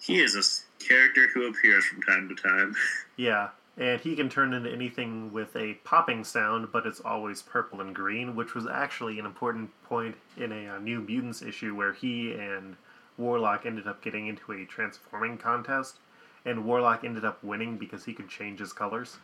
He 0.00 0.20
is 0.20 0.34
a 0.34 0.84
character 0.84 1.28
who 1.32 1.46
appears 1.48 1.84
from 1.84 2.02
time 2.02 2.28
to 2.28 2.34
time. 2.34 2.74
Yeah, 3.16 3.50
and 3.76 4.00
he 4.00 4.16
can 4.16 4.30
turn 4.30 4.54
into 4.54 4.70
anything 4.72 5.30
with 5.30 5.54
a 5.54 5.74
popping 5.84 6.24
sound, 6.24 6.68
but 6.72 6.86
it's 6.86 7.00
always 7.00 7.42
purple 7.42 7.82
and 7.82 7.94
green, 7.94 8.34
which 8.34 8.54
was 8.54 8.66
actually 8.66 9.18
an 9.18 9.26
important 9.26 9.70
point 9.84 10.16
in 10.38 10.52
a, 10.52 10.68
uh 10.68 10.78
New 10.78 11.00
Mutants 11.00 11.42
issue 11.42 11.74
where 11.74 11.92
he 11.92 12.32
and 12.32 12.76
Warlock 13.18 13.66
ended 13.66 13.86
up 13.86 14.02
getting 14.02 14.26
into 14.26 14.52
a 14.52 14.64
transforming 14.64 15.36
contest, 15.36 15.98
and 16.44 16.64
Warlock 16.64 17.04
ended 17.04 17.24
up 17.24 17.42
winning 17.44 17.76
because 17.76 18.04
he 18.04 18.12
could 18.14 18.28
change 18.28 18.58
his 18.60 18.72
colors, 18.72 19.16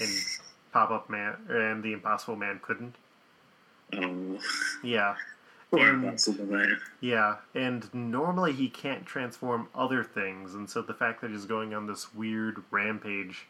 and 0.00 0.10
Pop 0.72 0.90
Up 0.90 1.08
Man 1.10 1.36
and 1.48 1.82
the 1.82 1.92
Impossible 1.92 2.36
Man 2.36 2.60
couldn't. 2.62 2.94
Oh, 3.96 4.38
Yeah, 4.82 5.14
And- 5.72 6.04
yeah, 7.00 7.36
and 7.54 7.92
normally 7.94 8.52
he 8.52 8.68
can't 8.68 9.04
transform 9.06 9.68
other 9.74 10.04
things, 10.04 10.54
and 10.54 10.68
so 10.70 10.82
the 10.82 10.94
fact 10.94 11.20
that 11.20 11.30
he's 11.30 11.46
going 11.46 11.74
on 11.74 11.86
this 11.86 12.14
weird 12.14 12.62
rampage 12.70 13.46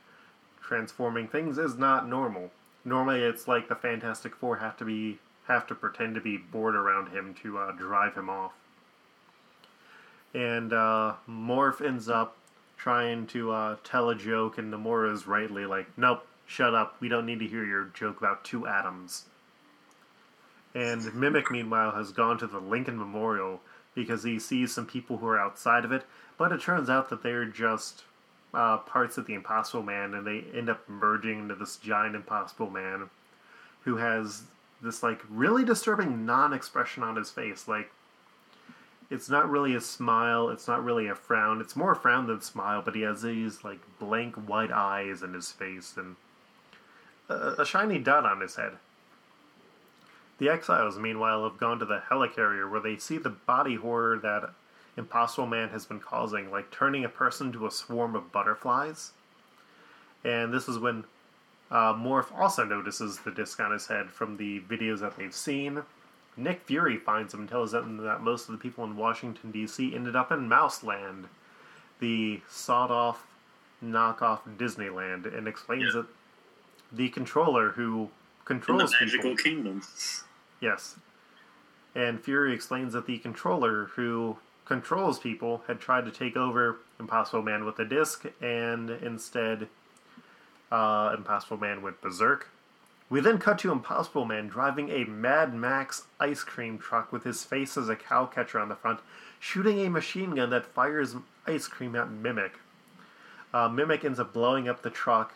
transforming 0.63 1.29
things 1.29 1.59
is 1.59 1.77
not 1.77 2.09
normal. 2.09 2.51
Normally 2.85 3.21
it's 3.23 3.47
like 3.47 3.69
the 3.69 3.75
Fantastic 3.75 4.35
Four 4.35 4.57
have 4.57 4.77
to 4.79 4.85
be 4.85 5.19
have 5.47 5.67
to 5.67 5.75
pretend 5.75 6.15
to 6.15 6.21
be 6.23 6.39
bored 6.39 6.75
around 6.75 7.09
him 7.09 7.35
to 7.43 7.59
uh, 7.59 7.73
drive 7.73 8.15
him 8.15 8.31
off. 8.31 8.53
And 10.33 10.73
uh, 10.73 11.15
Morph 11.29 11.85
ends 11.85 12.09
up 12.09 12.37
trying 12.85 13.27
to 13.27 13.51
uh, 13.51 13.77
tell 13.83 14.11
a 14.11 14.15
joke, 14.15 14.59
and 14.59 14.71
Namora 14.71 15.11
is 15.11 15.27
rightly 15.27 15.65
like, 15.65 15.87
"Nope, 15.97 16.27
shut 16.45 16.75
up. 16.75 17.01
We 17.01 17.09
don't 17.09 17.25
need 17.25 17.39
to 17.39 17.47
hear 17.47 17.65
your 17.65 17.85
joke 17.95 18.19
about 18.19 18.45
two 18.45 18.67
atoms." 18.67 19.25
And 20.75 21.15
Mimic, 21.15 21.51
meanwhile, 21.51 21.93
has 21.93 22.13
gone 22.13 22.37
to 22.39 22.47
the 22.47 22.59
Lincoln 22.59 22.99
Memorial 22.99 23.63
because 23.95 24.23
he 24.23 24.39
sees 24.39 24.75
some 24.75 24.85
people 24.85 25.17
who 25.17 25.27
are 25.27 25.41
outside 25.41 25.87
of 25.87 25.93
it, 25.93 26.03
but 26.37 26.53
it 26.53 26.61
turns 26.61 26.91
out 26.91 27.09
that 27.09 27.23
they're 27.23 27.47
just 27.47 28.05
uh, 28.53 28.77
parts 28.77 29.17
of 29.17 29.27
the 29.27 29.33
Impossible 29.33 29.83
Man, 29.83 30.13
and 30.13 30.27
they 30.27 30.45
end 30.55 30.69
up 30.69 30.87
merging 30.87 31.39
into 31.39 31.55
this 31.55 31.79
giant 31.79 32.15
Impossible 32.15 32.69
Man 32.69 33.09
who 33.85 33.97
has 33.97 34.43
this, 34.83 35.03
like, 35.03 35.23
really 35.31 35.65
disturbing 35.65 36.27
non 36.27 36.53
expression 36.53 37.03
on 37.03 37.17
his 37.17 37.31
face. 37.31 37.67
Like, 37.67 37.91
it's 39.15 39.31
not 39.31 39.49
really 39.49 39.75
a 39.75 39.81
smile, 39.81 40.49
it's 40.49 40.67
not 40.67 40.85
really 40.85 41.07
a 41.07 41.15
frown, 41.15 41.61
it's 41.61 41.77
more 41.77 41.93
a 41.93 41.97
frown 41.97 42.27
than 42.27 42.41
smile, 42.41 42.83
but 42.83 42.95
he 42.95 43.03
has 43.03 43.23
these, 43.23 43.63
like, 43.63 43.81
blank 43.99 44.35
white 44.35 44.73
eyes 44.73 45.23
in 45.23 45.33
his 45.33 45.53
face 45.53 45.95
and 45.97 46.17
a, 47.29 47.63
a 47.63 47.65
shiny 47.65 47.99
dot 47.99 48.27
on 48.27 48.41
his 48.41 48.57
head. 48.57 48.73
The 50.39 50.49
exiles, 50.49 50.99
meanwhile, 50.99 51.45
have 51.45 51.59
gone 51.59 51.79
to 51.79 51.85
the 51.85 52.03
helicarrier 52.11 52.69
where 52.69 52.81
they 52.81 52.97
see 52.97 53.19
the 53.19 53.31
body 53.31 53.77
horror 53.77 54.19
that 54.19 54.51
Impossible 54.97 55.47
Man 55.47 55.69
has 55.69 55.87
been 55.87 56.01
causing, 56.01 56.51
like 56.51 56.73
turning 56.73 57.05
a 57.05 57.09
person 57.09 57.53
to 57.53 57.67
a 57.67 57.71
swarm 57.71 58.17
of 58.17 58.33
butterflies. 58.33 59.13
And 60.25 60.53
this 60.53 60.69
is 60.69 60.79
when 60.79 61.05
uh, 61.71 61.95
Morph 61.95 62.37
also 62.37 62.65
notices 62.65 63.19
the 63.19 63.31
disc 63.31 63.61
on 63.61 63.71
his 63.71 63.87
head 63.87 64.11
from 64.11 64.37
the 64.37 64.61
videos 64.61 65.01
that 65.01 65.17
they've 65.17 65.35
seen. 65.35 65.83
Nick 66.37 66.63
Fury 66.63 66.97
finds 66.97 67.33
him 67.33 67.41
and 67.41 67.49
tells 67.49 67.73
him 67.75 67.99
that 67.99 68.21
most 68.23 68.49
of 68.49 68.53
the 68.53 68.59
people 68.59 68.85
in 68.85 68.97
Washington, 68.97 69.51
D.C. 69.53 69.95
ended 69.95 70.17
up 70.17 70.33
in 70.33 70.49
Mouseland, 70.49 71.29
the 72.01 72.41
sawed 72.49 72.91
off 72.91 73.27
knockoff 73.83 74.41
Disneyland, 74.57 75.33
and 75.37 75.47
explains 75.47 75.95
Yeah. 75.95 76.03
that 76.03 76.07
the 76.93 77.09
controller 77.11 77.71
who 77.71 78.03
In 78.03 78.09
the 78.09 78.45
controls 78.45 78.95
people. 78.95 79.07
magical 79.07 79.37
kingdom. 79.37 79.83
Yes. 80.61 80.97
And 81.95 82.21
Fury 82.21 82.53
explains 82.53 82.93
that 82.95 83.07
the 83.07 83.19
controller 83.19 83.87
who 83.95 84.39
controls 84.65 85.19
people 85.21 85.63
had 85.69 85.81
tried 85.81 86.05
to 86.07 86.11
take 86.11 86.37
over 86.37 86.79
Impossible 86.99 87.43
Man 87.43 87.65
with 87.65 87.79
a 87.79 87.85
disc, 87.85 88.25
and 88.41 88.91
instead, 88.91 89.69
uh, 90.73 91.15
Impossible 91.17 91.59
Man 91.59 91.83
went 91.83 92.01
berserk. 92.01 92.49
We 93.11 93.21
then 93.21 93.39
cut 93.39 93.59
to 93.61 93.73
Impossible 93.73 94.25
Man 94.25 94.49
driving 94.49 94.91
a 94.91 95.05
Mad 95.05 95.55
Max 95.55 96.05
ice 96.19 96.43
cream 96.43 96.79
truck 96.79 97.13
with 97.13 97.25
his 97.25 97.45
face 97.45 97.77
as 97.77 97.89
a 97.89 97.97
cow 97.97 98.27
catcher 98.27 98.59
on 98.59 98.69
the 98.69 98.77
front, 98.77 99.01
shooting 99.39 99.81
a 99.81 99.91
machine 99.91 100.35
gun 100.35 100.51
that 100.51 100.67
fires 100.67 101.17
ice 101.47 101.69
cream 101.69 101.95
at 101.95 102.11
Mimic. 102.11 102.53
Uh, 103.53 103.69
Mimic 103.69 104.05
ends 104.05 104.19
up 104.19 104.33
blowing 104.33 104.69
up 104.69 104.83
the 104.83 104.91
truck 104.91 105.35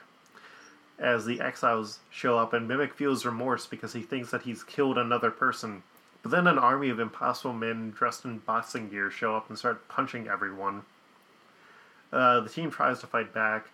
as 0.98 1.24
the 1.24 1.40
exiles 1.40 2.00
show 2.10 2.38
up, 2.38 2.52
and 2.52 2.66
Mimic 2.66 2.94
feels 2.94 3.24
remorse 3.24 3.66
because 3.66 3.92
he 3.92 4.02
thinks 4.02 4.30
that 4.30 4.42
he's 4.42 4.64
killed 4.64 4.98
another 4.98 5.30
person. 5.30 5.82
But 6.22 6.32
then 6.32 6.46
an 6.46 6.58
army 6.58 6.88
of 6.88 6.98
impossible 6.98 7.52
men 7.52 7.90
dressed 7.90 8.24
in 8.24 8.38
boxing 8.38 8.88
gear 8.88 9.10
show 9.10 9.36
up 9.36 9.48
and 9.48 9.58
start 9.58 9.86
punching 9.88 10.26
everyone. 10.26 10.82
Uh, 12.12 12.40
the 12.40 12.48
team 12.48 12.70
tries 12.70 12.98
to 13.00 13.06
fight 13.06 13.32
back, 13.32 13.68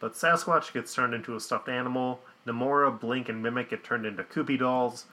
but 0.00 0.14
Sasquatch 0.14 0.72
gets 0.72 0.94
turned 0.94 1.14
into 1.14 1.36
a 1.36 1.40
stuffed 1.40 1.68
animal, 1.68 2.20
Namora, 2.46 2.98
Blink, 2.98 3.28
and 3.28 3.42
Mimic 3.42 3.70
get 3.70 3.84
turned 3.84 4.06
into 4.06 4.22
Kewpie 4.24 4.58
dolls, 4.58 5.06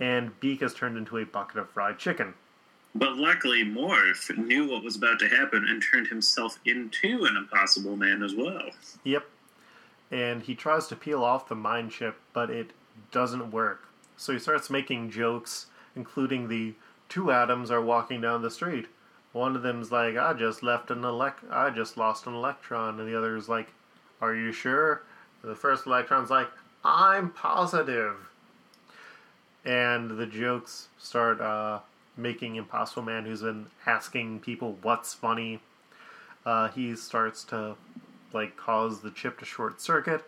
and 0.00 0.38
Beak 0.40 0.62
is 0.62 0.74
turned 0.74 0.96
into 0.96 1.18
a 1.18 1.24
bucket 1.24 1.58
of 1.58 1.70
fried 1.70 1.98
chicken. 1.98 2.34
But 2.94 3.16
luckily, 3.16 3.64
Morph 3.64 4.36
knew 4.36 4.68
what 4.70 4.82
was 4.84 4.96
about 4.96 5.18
to 5.20 5.28
happen 5.28 5.66
and 5.68 5.82
turned 5.82 6.08
himself 6.08 6.58
into 6.66 7.24
an 7.24 7.36
Impossible 7.36 7.96
Man 7.96 8.22
as 8.22 8.34
well. 8.34 8.70
Yep. 9.04 9.24
and 10.10 10.42
he 10.42 10.54
tries 10.54 10.88
to 10.88 10.96
peel 10.96 11.24
off 11.24 11.48
the 11.48 11.54
mind 11.54 11.90
chip, 11.90 12.16
but 12.34 12.50
it 12.50 12.72
doesn't 13.10 13.50
work. 13.50 13.88
So 14.18 14.34
he 14.34 14.38
starts 14.38 14.68
making 14.68 15.10
jokes, 15.10 15.66
including 15.96 16.48
the 16.48 16.74
two 17.08 17.30
atoms 17.32 17.70
are 17.70 17.80
walking 17.80 18.20
down 18.20 18.42
the 18.42 18.50
street. 18.50 18.88
One 19.32 19.56
of 19.56 19.62
them's 19.62 19.90
like, 19.90 20.16
"I 20.18 20.34
just 20.34 20.62
left 20.62 20.90
an 20.90 21.02
elect, 21.02 21.44
I 21.50 21.70
just 21.70 21.96
lost 21.96 22.26
an 22.26 22.34
electron," 22.34 23.00
and 23.00 23.08
the 23.08 23.16
other 23.16 23.36
is 23.36 23.48
like, 23.48 23.68
"Are 24.20 24.34
you 24.34 24.52
sure?" 24.52 25.02
And 25.42 25.50
the 25.50 25.56
first 25.56 25.86
electron's 25.86 26.28
like, 26.30 26.50
"I'm 26.84 27.30
positive." 27.30 28.16
And 29.64 30.18
the 30.18 30.26
jokes 30.26 30.88
start 30.98 31.40
uh, 31.40 31.80
making 32.16 32.56
Impossible 32.56 33.02
Man, 33.02 33.24
who's 33.24 33.42
been 33.42 33.66
asking 33.86 34.40
people 34.40 34.76
what's 34.82 35.14
funny, 35.14 35.60
uh, 36.44 36.68
he 36.68 36.96
starts 36.96 37.44
to 37.44 37.76
like 38.32 38.56
cause 38.56 39.00
the 39.00 39.10
chip 39.10 39.38
to 39.38 39.44
short 39.44 39.80
circuit. 39.80 40.24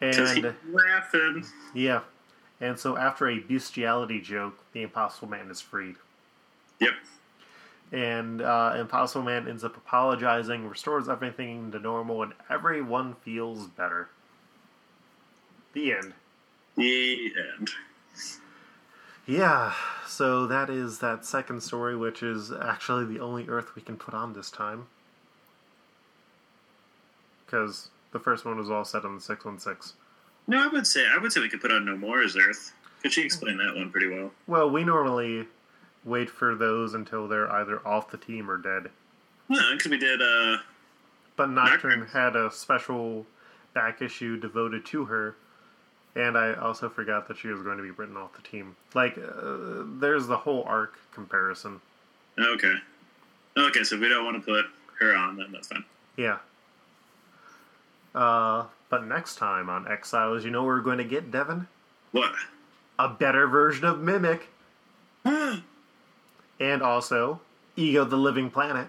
And 0.00 0.54
laughing. 0.70 1.44
yeah, 1.72 2.00
and 2.60 2.78
so 2.78 2.96
after 2.96 3.28
a 3.28 3.38
bestiality 3.38 4.20
joke, 4.20 4.58
the 4.72 4.82
Impossible 4.82 5.28
Man 5.28 5.50
is 5.50 5.60
freed. 5.60 5.96
Yep. 6.80 6.92
And 7.92 8.42
uh, 8.42 8.74
Impossible 8.78 9.24
Man 9.24 9.48
ends 9.48 9.64
up 9.64 9.76
apologizing, 9.76 10.68
restores 10.68 11.08
everything 11.08 11.70
to 11.72 11.78
normal, 11.78 12.22
and 12.22 12.32
everyone 12.50 13.14
feels 13.14 13.66
better. 13.68 14.08
The 15.76 15.92
end. 15.92 16.14
The 16.76 17.32
end. 17.58 17.68
Yeah, 19.26 19.74
so 20.06 20.46
that 20.46 20.70
is 20.70 21.00
that 21.00 21.26
second 21.26 21.62
story, 21.62 21.94
which 21.94 22.22
is 22.22 22.50
actually 22.50 23.04
the 23.04 23.20
only 23.20 23.46
Earth 23.46 23.74
we 23.76 23.82
can 23.82 23.98
put 23.98 24.14
on 24.14 24.32
this 24.32 24.50
time. 24.50 24.86
Because 27.44 27.90
the 28.12 28.18
first 28.18 28.46
one 28.46 28.56
was 28.56 28.70
all 28.70 28.86
set 28.86 29.04
on 29.04 29.16
the 29.16 29.20
616. 29.20 29.94
No, 30.46 30.64
I 30.64 30.68
would 30.68 30.86
say 30.86 31.04
I 31.14 31.18
would 31.18 31.30
say 31.30 31.42
we 31.42 31.50
could 31.50 31.60
put 31.60 31.70
on 31.70 31.84
Namora's 31.84 32.38
Earth. 32.38 32.72
Could 33.02 33.12
she 33.12 33.20
explain 33.20 33.58
that 33.58 33.74
one 33.76 33.90
pretty 33.90 34.08
well? 34.08 34.30
Well, 34.46 34.70
we 34.70 34.82
normally 34.82 35.46
wait 36.06 36.30
for 36.30 36.54
those 36.54 36.94
until 36.94 37.28
they're 37.28 37.52
either 37.52 37.86
off 37.86 38.10
the 38.10 38.16
team 38.16 38.50
or 38.50 38.56
dead. 38.56 38.90
No, 39.50 39.60
because 39.76 39.90
we 39.90 39.98
did. 39.98 40.22
uh 40.22 40.56
But 41.36 41.50
Nocturne 41.50 42.00
Nocturne. 42.00 42.06
had 42.14 42.34
a 42.34 42.50
special 42.50 43.26
back 43.74 44.00
issue 44.00 44.38
devoted 44.40 44.86
to 44.86 45.04
her, 45.04 45.36
and 46.16 46.36
I 46.36 46.54
also 46.54 46.88
forgot 46.88 47.28
that 47.28 47.36
she 47.36 47.48
was 47.48 47.62
going 47.62 47.76
to 47.76 47.82
be 47.82 47.90
written 47.90 48.16
off 48.16 48.32
the 48.32 48.42
team. 48.42 48.74
Like, 48.94 49.18
uh, 49.18 49.84
there's 50.00 50.26
the 50.26 50.38
whole 50.38 50.64
arc 50.64 50.94
comparison. 51.12 51.80
Okay. 52.38 52.74
Okay, 53.56 53.82
so 53.84 53.98
we 53.98 54.08
don't 54.08 54.24
want 54.24 54.42
to 54.42 54.42
put 54.42 54.64
her 54.98 55.14
on 55.14 55.36
then. 55.36 55.52
That's 55.52 55.68
fine. 55.68 55.84
Yeah. 56.16 56.38
Uh, 58.14 58.64
but 58.88 59.06
next 59.06 59.36
time 59.36 59.68
on 59.68 59.86
Exiles, 59.86 60.42
you 60.42 60.50
know 60.50 60.64
we're 60.64 60.80
going 60.80 60.98
to 60.98 61.04
get 61.04 61.30
Devin? 61.30 61.68
What? 62.12 62.32
A 62.98 63.10
better 63.10 63.46
version 63.46 63.84
of 63.84 64.00
Mimic, 64.00 64.48
and 65.24 66.82
also 66.82 67.40
Ego 67.76 68.04
the 68.04 68.16
Living 68.16 68.48
Planet. 68.48 68.88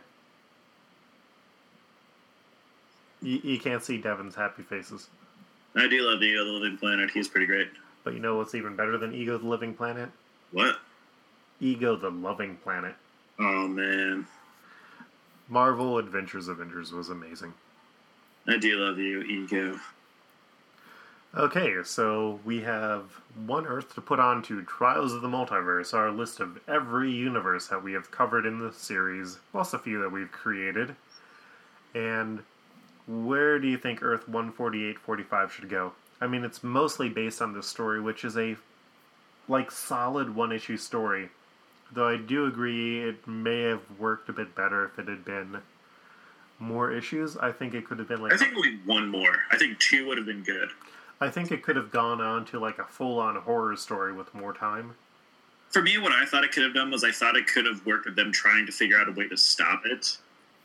You, 3.22 3.42
you 3.44 3.60
can't 3.60 3.84
see 3.84 3.98
Devin's 3.98 4.36
happy 4.36 4.64
faces. 4.64 5.10
I 5.78 5.88
do 5.88 6.02
love 6.02 6.20
the 6.20 6.26
Ego 6.26 6.44
the 6.44 6.52
Living 6.52 6.78
Planet. 6.78 7.12
He's 7.12 7.28
pretty 7.28 7.46
great. 7.46 7.70
But 8.04 8.14
you 8.14 8.20
know 8.20 8.38
what's 8.38 8.56
even 8.56 8.76
better 8.76 8.98
than 8.98 9.14
Ego 9.14 9.38
the 9.38 9.48
Living 9.48 9.74
Planet? 9.74 10.10
What? 10.52 10.80
Ego 11.60 11.96
the 11.96 12.10
Loving 12.10 12.58
Planet. 12.58 12.96
Oh 13.40 13.68
man, 13.68 14.26
Marvel 15.50 15.98
Adventures 15.98 16.48
Avengers 16.48 16.92
was 16.92 17.10
amazing. 17.10 17.54
I 18.48 18.58
do 18.58 18.78
love 18.78 18.98
you, 18.98 19.22
Ego. 19.22 19.80
Okay, 21.36 21.76
so 21.84 22.40
we 22.46 22.62
have 22.62 23.04
one 23.46 23.68
Earth 23.68 23.94
to 23.96 24.02
put 24.02 24.20
on 24.20 24.42
to 24.44 24.64
Trials 24.64 25.14
of 25.14 25.22
the 25.22 25.28
Multiverse, 25.28 25.94
our 25.94 26.10
list 26.10 26.40
of 26.40 26.60
every 26.68 27.12
universe 27.12 27.68
that 27.68 27.84
we 27.84 27.94
have 27.94 28.10
covered 28.10 28.46
in 28.46 28.60
the 28.60 28.72
series, 28.72 29.38
plus 29.52 29.74
a 29.74 29.80
few 29.80 30.02
that 30.02 30.12
we've 30.12 30.32
created. 30.32 30.96
And 31.94 32.44
where 33.08 33.58
do 33.58 33.68
you 33.68 33.78
think 33.78 34.04
Earth 34.04 34.26
14845 34.26 35.54
should 35.54 35.70
go? 35.70 35.94
I 36.20 36.28
mean, 36.28 36.44
it's 36.44 36.64
mostly 36.64 37.10
based 37.10 37.42
on 37.42 37.54
this 37.54 37.68
story, 37.68 38.02
which 38.02 38.26
is 38.26 38.38
a 38.38 38.58
like 39.48 39.72
solid 39.72 40.36
one 40.36 40.52
issue 40.52 40.78
story. 40.78 41.30
Though 41.92 42.08
I 42.08 42.18
do 42.18 42.46
agree 42.46 43.08
it 43.08 43.26
may 43.26 43.62
have 43.62 43.82
worked 43.98 44.28
a 44.28 44.34
bit 44.34 44.56
better 44.56 44.86
if 44.86 45.00
it 45.00 45.08
had 45.08 45.24
been 45.24 45.62
more 46.60 46.92
issues. 46.92 47.38
I 47.38 47.52
think 47.52 47.74
it 47.74 47.86
could 47.88 48.00
have 48.00 48.10
been 48.10 48.22
like 48.22 48.34
I 48.34 48.38
think 48.38 48.56
we 48.56 48.80
one 48.86 49.08
more. 49.08 49.44
I 49.52 49.58
think 49.58 49.80
two 49.80 50.08
would 50.08 50.18
have 50.18 50.28
been 50.28 50.44
good. 50.44 50.70
I 51.22 51.30
think 51.30 51.52
it 51.52 51.64
could 51.64 51.76
have 51.76 51.92
gone 51.92 52.20
on 52.20 52.46
to 52.46 52.60
like 52.60 52.78
a 52.78 52.84
full 52.84 53.20
on 53.20 53.36
horror 53.38 53.76
story 53.78 54.14
with 54.14 54.34
more 54.34 54.54
time. 54.54 54.96
For 55.70 55.82
me, 55.82 55.98
what 55.98 56.12
I 56.12 56.26
thought 56.26 56.44
it 56.44 56.52
could 56.52 56.64
have 56.64 56.74
done 56.74 56.92
was 56.92 57.04
I 57.04 57.12
thought 57.12 57.36
it 57.36 57.48
could 57.48 57.66
have 57.66 57.86
worked 57.86 58.06
with 58.06 58.16
them 58.16 58.32
trying 58.32 58.66
to 58.66 58.72
figure 58.72 58.98
out 58.98 59.10
a 59.10 59.12
way 59.12 59.28
to 59.28 59.38
stop 59.38 59.84
it, 59.86 60.18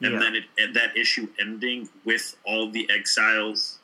and 0.02 0.14
Yeah. 0.14 0.18
then 0.18 0.34
it 0.36 0.44
and 0.58 0.74
that 0.74 0.96
issue 0.96 1.28
ending 1.38 1.88
with 2.04 2.36
all 2.44 2.70
the 2.70 2.88
exiles 2.90 3.78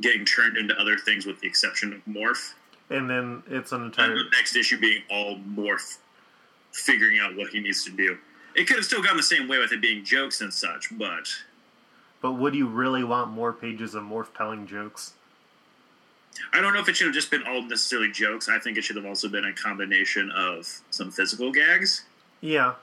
getting 0.00 0.24
turned 0.24 0.56
into 0.56 0.78
other 0.78 0.96
things, 0.98 1.24
with 1.26 1.40
the 1.40 1.46
exception 1.46 1.92
of 1.92 2.04
Morph, 2.04 2.52
And 2.90 3.08
then 3.10 3.42
it's 3.48 3.72
an 3.72 3.78
and 3.82 3.86
entire 3.86 4.14
the 4.16 4.24
next 4.32 4.54
issue 4.56 4.78
being 4.78 5.02
all 5.10 5.38
Morph 5.38 5.98
figuring 6.72 7.18
out 7.18 7.34
what 7.34 7.48
he 7.50 7.60
needs 7.60 7.84
to 7.84 7.90
do. 7.90 8.18
It 8.54 8.66
could 8.66 8.76
have 8.76 8.84
still 8.84 9.02
gone 9.02 9.16
the 9.16 9.22
same 9.22 9.48
way 9.48 9.58
with 9.58 9.72
it 9.72 9.80
being 9.80 10.04
jokes 10.04 10.40
and 10.40 10.52
such, 10.52 10.88
but 10.98 11.28
But 12.22 12.32
would 12.32 12.54
you 12.54 12.66
really 12.66 13.04
want 13.04 13.30
more 13.30 13.52
pages 13.52 13.94
of 13.94 14.02
Morph 14.04 14.34
telling 14.36 14.66
jokes? 14.66 15.12
I 16.52 16.60
don't 16.60 16.74
know 16.74 16.80
if 16.80 16.88
it 16.88 16.96
should 16.96 17.06
have 17.06 17.14
just 17.14 17.30
been 17.30 17.46
all 17.46 17.62
necessarily 17.62 18.10
jokes. 18.10 18.48
I 18.48 18.58
think 18.58 18.76
it 18.76 18.84
should 18.84 18.96
have 18.96 19.06
also 19.06 19.28
been 19.28 19.44
a 19.44 19.52
combination 19.52 20.30
of 20.30 20.66
some 20.90 21.10
physical 21.10 21.50
gags. 21.52 22.04
Yeah. 22.40 22.74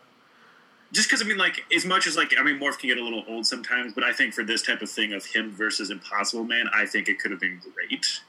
Just 0.94 1.10
because 1.10 1.22
I 1.22 1.26
mean, 1.26 1.38
like, 1.38 1.66
as 1.76 1.86
much 1.86 2.08
as 2.08 2.16
like, 2.16 2.34
I 2.40 2.44
mean, 2.44 2.60
Morph 2.60 2.78
can 2.78 2.88
get 2.88 2.98
a 2.98 3.04
little 3.04 3.24
old 3.28 3.46
sometimes, 3.46 3.94
but 3.94 4.04
I 4.04 4.14
think 4.14 4.34
for 4.34 4.44
this 4.44 4.62
type 4.62 4.82
of 4.82 4.90
thing 4.90 5.12
of 5.12 5.26
him 5.26 5.52
versus 5.52 5.90
Impossible 5.90 6.44
Man, 6.44 6.68
I 6.74 6.86
think 6.86 7.10
it 7.10 7.20
could 7.20 7.32
have 7.32 7.40
been 7.40 7.60
great 7.74 8.22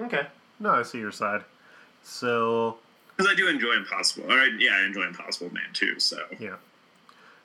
Okay. 0.00 0.26
No, 0.60 0.70
I 0.70 0.82
see 0.82 0.98
your 0.98 1.12
side. 1.12 1.42
So 2.02 2.78
because 3.16 3.30
I 3.30 3.34
do 3.34 3.48
enjoy 3.48 3.72
Impossible. 3.72 4.30
All 4.30 4.36
right, 4.36 4.52
yeah, 4.58 4.72
I 4.74 4.86
enjoy 4.86 5.02
Impossible 5.02 5.52
Man 5.52 5.64
too. 5.72 5.98
So 5.98 6.18
yeah. 6.38 6.56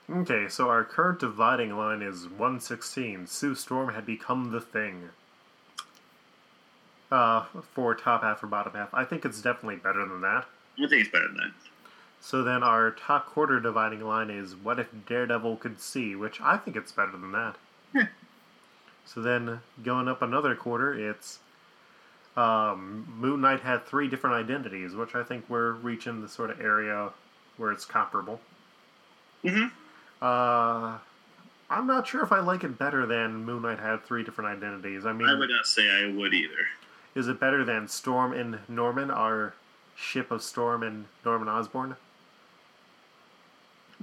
Okay, 0.09 0.47
so 0.49 0.69
our 0.69 0.83
current 0.83 1.19
dividing 1.19 1.75
line 1.77 2.01
is 2.01 2.27
116. 2.27 3.27
Sue 3.27 3.55
Storm 3.55 3.93
had 3.93 4.05
become 4.05 4.51
the 4.51 4.61
thing. 4.61 5.09
Uh, 7.09 7.45
for 7.73 7.93
top 7.95 8.21
half 8.23 8.41
or 8.41 8.47
bottom 8.47 8.73
half. 8.73 8.93
I 8.93 9.03
think 9.03 9.25
it's 9.25 9.41
definitely 9.41 9.75
better 9.77 10.05
than 10.05 10.21
that. 10.21 10.45
I 10.81 10.87
think 10.87 11.01
it's 11.01 11.09
better 11.09 11.27
than 11.27 11.37
that. 11.37 11.51
So 12.23 12.43
then 12.43 12.61
our 12.63 12.91
top 12.91 13.25
quarter 13.25 13.59
dividing 13.59 14.01
line 14.01 14.29
is 14.29 14.55
what 14.55 14.79
if 14.79 14.87
Daredevil 15.07 15.57
could 15.57 15.81
see, 15.81 16.15
which 16.15 16.39
I 16.39 16.55
think 16.55 16.77
it's 16.77 16.91
better 16.91 17.11
than 17.13 17.31
that. 17.31 17.55
So 19.03 19.21
then 19.21 19.59
going 19.83 20.07
up 20.07 20.21
another 20.21 20.55
quarter, 20.55 20.93
it's 20.93 21.39
um, 22.37 23.11
Moon 23.19 23.41
Knight 23.41 23.59
had 23.61 23.85
three 23.85 24.07
different 24.07 24.35
identities, 24.35 24.93
which 24.93 25.15
I 25.15 25.23
think 25.23 25.45
we're 25.49 25.71
reaching 25.73 26.21
the 26.21 26.29
sort 26.29 26.49
of 26.51 26.61
area 26.61 27.09
where 27.57 27.71
it's 27.71 27.83
comparable. 27.83 28.39
hmm 29.43 29.65
Uh, 30.21 30.99
I'm 31.69 31.87
not 31.87 32.07
sure 32.07 32.21
if 32.23 32.31
I 32.31 32.39
like 32.39 32.63
it 32.63 32.77
better 32.77 33.05
than 33.05 33.43
Moon 33.43 33.63
Knight 33.63 33.79
had 33.79 34.05
three 34.05 34.23
different 34.23 34.49
identities. 34.51 35.05
I 35.05 35.11
mean, 35.13 35.27
I 35.27 35.33
would 35.37 35.49
not 35.49 35.65
say 35.65 35.89
I 35.89 36.05
would 36.15 36.33
either. 36.33 36.67
is 37.15 37.27
it 37.27 37.39
better 37.39 37.65
than 37.65 37.87
Storm 37.87 38.31
and 38.33 38.59
Norman, 38.69 39.09
our 39.09 39.53
ship 39.95 40.31
of 40.31 40.41
Storm 40.43 40.83
and 40.83 41.05
Norman 41.25 41.49
Osborn? 41.49 41.95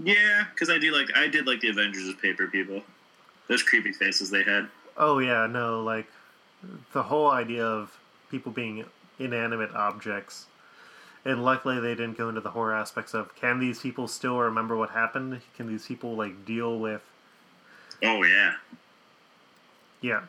Yeah, 0.02 0.44
because 0.52 0.70
I 0.70 0.78
do 0.78 0.92
like 0.92 1.08
I 1.16 1.26
did 1.26 1.46
like 1.46 1.60
the 1.60 1.70
Avengers 1.70 2.08
of 2.08 2.20
paper 2.20 2.46
people. 2.46 2.82
Those 3.48 3.62
creepy 3.62 3.92
faces 3.92 4.30
they 4.30 4.42
had. 4.42 4.68
Oh 4.96 5.18
yeah, 5.18 5.46
no, 5.46 5.82
like 5.82 6.06
the 6.92 7.02
whole 7.02 7.30
idea 7.30 7.64
of 7.64 7.98
people 8.30 8.52
being 8.52 8.84
inanimate 9.18 9.74
objects. 9.74 10.46
And 11.24 11.44
luckily 11.44 11.80
they 11.80 11.94
didn't 11.94 12.16
go 12.16 12.28
into 12.28 12.40
the 12.40 12.50
horror 12.50 12.74
aspects 12.74 13.12
of 13.14 13.34
can 13.34 13.58
these 13.58 13.80
people 13.80 14.06
still 14.08 14.38
remember 14.38 14.76
what 14.76 14.90
happened? 14.90 15.40
Can 15.56 15.66
these 15.66 15.86
people 15.86 16.14
like 16.14 16.44
deal 16.44 16.78
with 16.78 17.02
Oh 18.02 18.22
yeah, 18.22 18.52
yeah. 20.00 20.22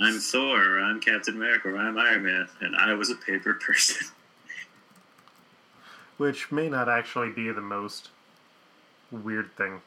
I'm 0.00 0.18
Thor, 0.18 0.76
or 0.76 0.80
I'm 0.80 1.00
Captain 1.00 1.36
America, 1.36 1.68
or 1.68 1.76
I'm 1.76 1.98
Iron 1.98 2.24
Man, 2.24 2.48
and 2.62 2.74
I 2.74 2.94
was 2.94 3.10
a 3.10 3.16
paper 3.16 3.52
person. 3.54 4.06
Which 6.16 6.50
may 6.50 6.70
not 6.70 6.88
actually 6.88 7.30
be 7.30 7.50
the 7.50 7.60
most 7.60 8.08
weird 9.10 9.54
thing. 9.56 9.80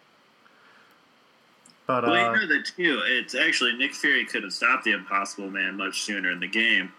But 1.87 2.03
Well, 2.03 2.13
uh 2.13 2.33
you 2.33 2.39
know 2.39 2.47
that 2.47 2.65
too. 2.65 3.01
It's 3.05 3.35
actually 3.35 3.73
Nick 3.73 3.93
Fury 3.93 4.25
could 4.25 4.43
have 4.43 4.53
stopped 4.53 4.85
the 4.85 4.91
Impossible 4.91 5.49
Man 5.49 5.75
much 5.75 6.01
sooner 6.01 6.31
in 6.31 6.39
the 6.39 6.47
game, 6.47 6.91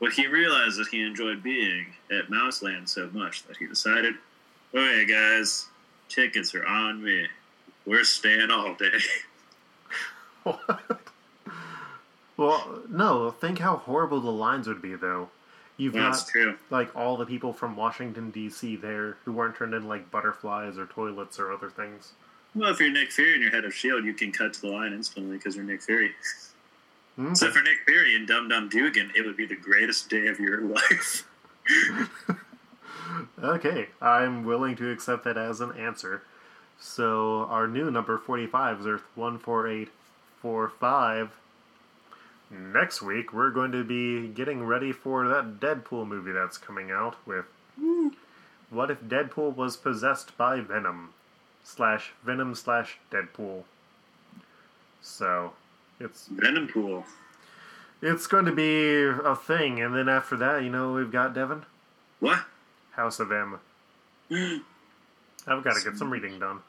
but 0.00 0.12
he 0.12 0.26
realized 0.26 0.78
that 0.78 0.88
he 0.88 1.02
enjoyed 1.02 1.42
being 1.42 1.86
at 2.10 2.30
Mouseland 2.30 2.88
so 2.88 3.10
much 3.12 3.44
that 3.44 3.56
he 3.58 3.66
decided, 3.66 4.14
"Okay, 4.74 5.04
guys, 5.04 5.68
tickets 6.08 6.54
are 6.54 6.66
on 6.66 7.02
me. 7.02 7.26
We're 7.84 8.04
staying 8.04 8.50
all 8.50 8.74
day." 8.74 8.98
what? 10.44 11.00
Well, 12.36 12.82
no. 12.88 13.30
Think 13.30 13.58
how 13.58 13.76
horrible 13.76 14.20
the 14.22 14.30
lines 14.30 14.66
would 14.66 14.80
be, 14.80 14.94
though. 14.94 15.28
You've 15.80 15.94
Well, 15.94 16.04
got 16.04 16.10
that's 16.12 16.30
true. 16.30 16.56
like 16.68 16.94
all 16.94 17.16
the 17.16 17.24
people 17.26 17.52
from 17.54 17.74
Washington 17.76 18.30
D.C. 18.30 18.76
there 18.76 19.16
who 19.24 19.32
weren't 19.32 19.56
turned 19.56 19.72
into 19.74 19.88
like 19.88 20.10
butterflies 20.10 20.76
or 20.78 20.84
toilets 20.86 21.38
or 21.40 21.50
other 21.52 21.70
things. 21.70 22.12
Well, 22.54 22.70
if 22.70 22.78
you're 22.80 22.90
Nick 22.90 23.10
Fury 23.12 23.32
and 23.34 23.42
you're 23.42 23.50
head 23.52 23.64
of 23.64 23.72
Shield, 23.72 24.04
you 24.04 24.12
can 24.12 24.30
cut 24.32 24.52
to 24.54 24.60
the 24.60 24.68
line 24.68 24.92
instantly 24.92 25.36
because 25.38 25.54
you're 25.56 25.64
Nick 25.64 25.80
Fury. 25.82 26.12
Hmm? 27.16 27.32
So 27.34 27.50
for 27.50 27.62
Nick 27.62 27.78
Fury 27.86 28.14
and 28.16 28.26
Dum 28.28 28.48
Dum 28.48 28.68
Dugan, 28.68 29.10
it 29.16 29.24
would 29.24 29.36
be 29.36 29.46
the 29.46 29.56
greatest 29.56 30.08
day 30.10 30.26
of 30.28 30.38
your 30.38 30.60
life. 30.62 31.26
Okay, 33.42 33.88
I'm 34.00 34.44
willing 34.44 34.76
to 34.76 34.88
accept 34.90 35.24
that 35.24 35.36
as 35.36 35.60
an 35.60 35.72
answer. 35.76 36.22
So 36.78 37.40
our 37.50 37.66
new 37.66 37.90
number 37.90 38.16
45 38.18 38.80
is 38.80 38.86
Earth 38.86 39.02
14845. 39.16 41.30
Next 42.50 43.00
week, 43.00 43.32
we're 43.32 43.50
going 43.50 43.70
to 43.72 43.84
be 43.84 44.26
getting 44.28 44.64
ready 44.64 44.90
for 44.92 45.28
that 45.28 45.60
Deadpool 45.60 46.06
movie 46.06 46.32
that's 46.32 46.58
coming 46.58 46.90
out 46.90 47.14
with 47.24 47.44
hmm, 47.78 48.08
What 48.70 48.90
if 48.90 49.00
Deadpool 49.02 49.54
was 49.54 49.76
possessed 49.76 50.36
by 50.36 50.60
Venom? 50.60 51.10
Slash 51.62 52.12
Venom 52.24 52.54
slash 52.56 52.98
Deadpool. 53.12 53.62
So, 55.00 55.52
it's 56.00 56.26
Venom 56.26 56.66
Pool. 56.68 57.04
it's 58.02 58.26
going 58.26 58.46
to 58.46 58.52
be 58.52 59.04
a 59.04 59.36
thing, 59.36 59.80
and 59.80 59.94
then 59.94 60.08
after 60.08 60.36
that, 60.38 60.62
you 60.62 60.70
know, 60.70 60.92
we've 60.92 61.12
got 61.12 61.34
Devin, 61.34 61.64
What? 62.18 62.40
House 62.92 63.20
of 63.20 63.30
M. 63.30 63.60
I've 65.46 65.62
got 65.64 65.76
to 65.76 65.84
get 65.84 65.96
some 65.96 66.10
reading 66.10 66.38
done. 66.40 66.60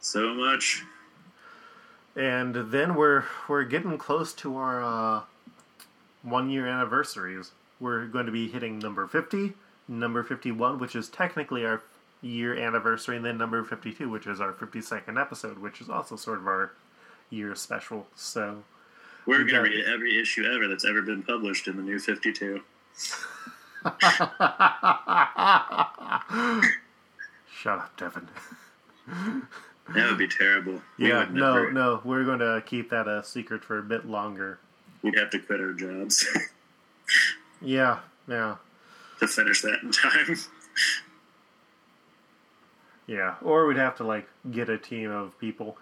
So 0.00 0.34
much. 0.34 0.82
And 2.16 2.54
then 2.54 2.94
we're 2.94 3.24
we're 3.48 3.64
getting 3.64 3.98
close 3.98 4.32
to 4.34 4.56
our 4.56 4.82
uh, 4.82 5.22
one 6.22 6.48
year 6.50 6.66
anniversaries. 6.66 7.52
We're 7.80 8.06
going 8.06 8.26
to 8.26 8.32
be 8.32 8.48
hitting 8.48 8.78
number 8.78 9.06
fifty, 9.06 9.54
number 9.88 10.22
fifty 10.22 10.52
one, 10.52 10.78
which 10.78 10.94
is 10.94 11.08
technically 11.08 11.64
our 11.66 11.82
year 12.22 12.54
anniversary, 12.54 13.16
and 13.16 13.24
then 13.24 13.36
number 13.36 13.62
fifty 13.64 13.92
two, 13.92 14.08
which 14.08 14.26
is 14.26 14.40
our 14.40 14.52
fifty 14.52 14.80
second 14.80 15.18
episode, 15.18 15.58
which 15.58 15.80
is 15.80 15.88
also 15.88 16.14
sort 16.16 16.38
of 16.38 16.46
our 16.46 16.72
year 17.30 17.54
special. 17.54 18.06
So 18.14 18.62
We're 19.26 19.40
You 19.40 19.50
going 19.50 19.64
to 19.64 19.70
read 19.76 19.84
every 19.86 20.20
issue 20.20 20.44
ever 20.44 20.68
that's 20.68 20.84
ever 20.84 21.02
been 21.02 21.22
published 21.22 21.66
in 21.66 21.76
the 21.76 21.82
new 21.82 21.98
52. 21.98 22.60
shut 27.52 27.78
up, 27.78 27.96
Devin. 27.96 28.28
That 29.94 30.08
would 30.08 30.18
be 30.18 30.28
terrible. 30.28 30.80
Yeah, 30.96 31.26
no, 31.30 31.54
never- 31.54 31.72
no, 31.72 32.00
we're 32.04 32.24
going 32.24 32.38
to 32.38 32.62
keep 32.64 32.88
that 32.90 33.06
a 33.06 33.22
secret 33.22 33.62
for 33.64 33.78
a 33.78 33.82
bit 33.82 34.06
longer. 34.06 34.58
We'd 35.02 35.18
have 35.18 35.28
to 35.30 35.38
quit 35.38 35.60
our 35.60 35.72
jobs 35.74 36.26
Yeah, 37.60 37.98
yeah. 38.26 38.56
to 39.20 39.26
finish 39.28 39.60
that 39.62 39.80
in 39.82 39.90
time. 39.92 40.36
Yeah, 43.06 43.34
or 43.42 43.66
we'd 43.66 43.76
have 43.76 43.96
to 43.96 44.04
like 44.04 44.26
get 44.50 44.68
a 44.70 44.78
team 44.78 45.10
of 45.10 45.38
people. 45.38 45.76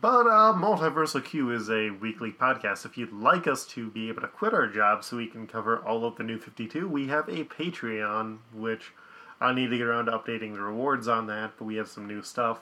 But 0.00 0.26
uh, 0.26 0.52
Multiversal 0.54 1.24
Q 1.24 1.50
is 1.50 1.68
a 1.70 1.90
weekly 1.90 2.30
podcast. 2.30 2.84
If 2.84 2.96
you'd 2.96 3.12
like 3.12 3.46
us 3.46 3.64
to 3.66 3.88
be 3.90 4.08
able 4.08 4.22
to 4.22 4.28
quit 4.28 4.54
our 4.54 4.66
jobs 4.68 5.06
so 5.08 5.16
we 5.16 5.26
can 5.26 5.46
cover 5.46 5.78
all 5.78 6.04
of 6.04 6.16
the 6.16 6.22
new 6.24 6.38
52, 6.38 6.88
we 6.88 7.08
have 7.08 7.28
a 7.28 7.44
Patreon, 7.44 8.38
which 8.52 8.92
I 9.40 9.52
need 9.52 9.70
to 9.70 9.78
get 9.78 9.86
around 9.86 10.06
to 10.06 10.12
updating 10.12 10.54
the 10.54 10.60
rewards 10.60 11.08
on 11.08 11.26
that, 11.28 11.52
but 11.58 11.64
we 11.64 11.76
have 11.76 11.88
some 11.88 12.06
new 12.06 12.22
stuff 12.22 12.60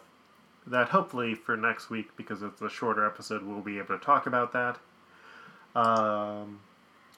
that 0.71 0.89
hopefully 0.89 1.35
for 1.35 1.57
next 1.57 1.91
week, 1.91 2.16
because 2.16 2.43
it's 2.43 2.62
a 2.62 2.71
shorter 2.71 3.07
episode, 3.07 3.43
we'll 3.43 3.61
be 3.61 3.79
able 3.79 3.99
to 3.99 4.05
talk 4.05 4.27
about 4.27 4.53
that. 4.53 4.79
Um, 5.75 6.61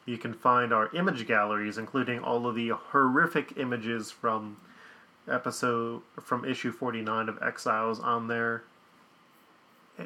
you 0.05 0.19
can 0.19 0.35
find 0.35 0.73
our 0.73 0.95
image 0.95 1.27
galleries, 1.27 1.79
including 1.79 2.21
all 2.21 2.47
of 2.47 2.55
the 2.55 2.71
horrific 2.71 3.57
images 3.57 4.11
from 4.11 4.57
episode 5.31 6.03
from 6.21 6.45
issue 6.45 6.73
49 6.73 7.29
of 7.29 7.41
Exiles 7.43 8.01
on 8.01 8.29
there, 8.29 8.65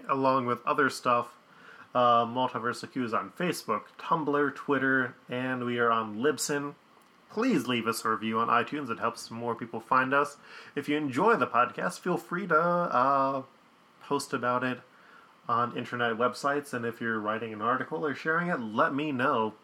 along 0.08 0.46
with 0.46 0.64
other 0.66 0.90
stuff. 0.90 1.28
Uh, 1.94 2.26
Multiverse 2.26 2.90
Q 2.92 3.04
is 3.04 3.14
on 3.14 3.30
Facebook, 3.38 3.84
Tumblr, 3.98 4.54
Twitter, 4.54 5.14
and 5.30 5.64
we 5.64 5.78
are 5.78 5.90
on 5.90 6.16
Libsyn. 6.18 6.74
Please 7.30 7.66
leave 7.66 7.86
us 7.86 8.04
a 8.04 8.08
review 8.08 8.38
on 8.38 8.48
iTunes. 8.48 8.90
It 8.90 8.98
helps 8.98 9.30
more 9.30 9.54
people 9.54 9.80
find 9.80 10.14
us. 10.14 10.36
If 10.74 10.88
you 10.88 10.96
enjoy 10.96 11.36
the 11.36 11.46
podcast, 11.46 12.00
feel 12.00 12.16
free 12.16 12.46
to 12.46 12.58
uh, 12.58 13.42
post 14.02 14.32
about 14.32 14.64
it 14.64 14.80
on 15.48 15.76
internet 15.76 16.16
websites. 16.16 16.72
And 16.72 16.84
if 16.84 17.00
you're 17.00 17.20
writing 17.20 17.52
an 17.52 17.62
article 17.62 18.04
or 18.06 18.14
sharing 18.14 18.48
it, 18.48 18.60
let 18.60 18.94
me 18.94 19.12
know. 19.12 19.54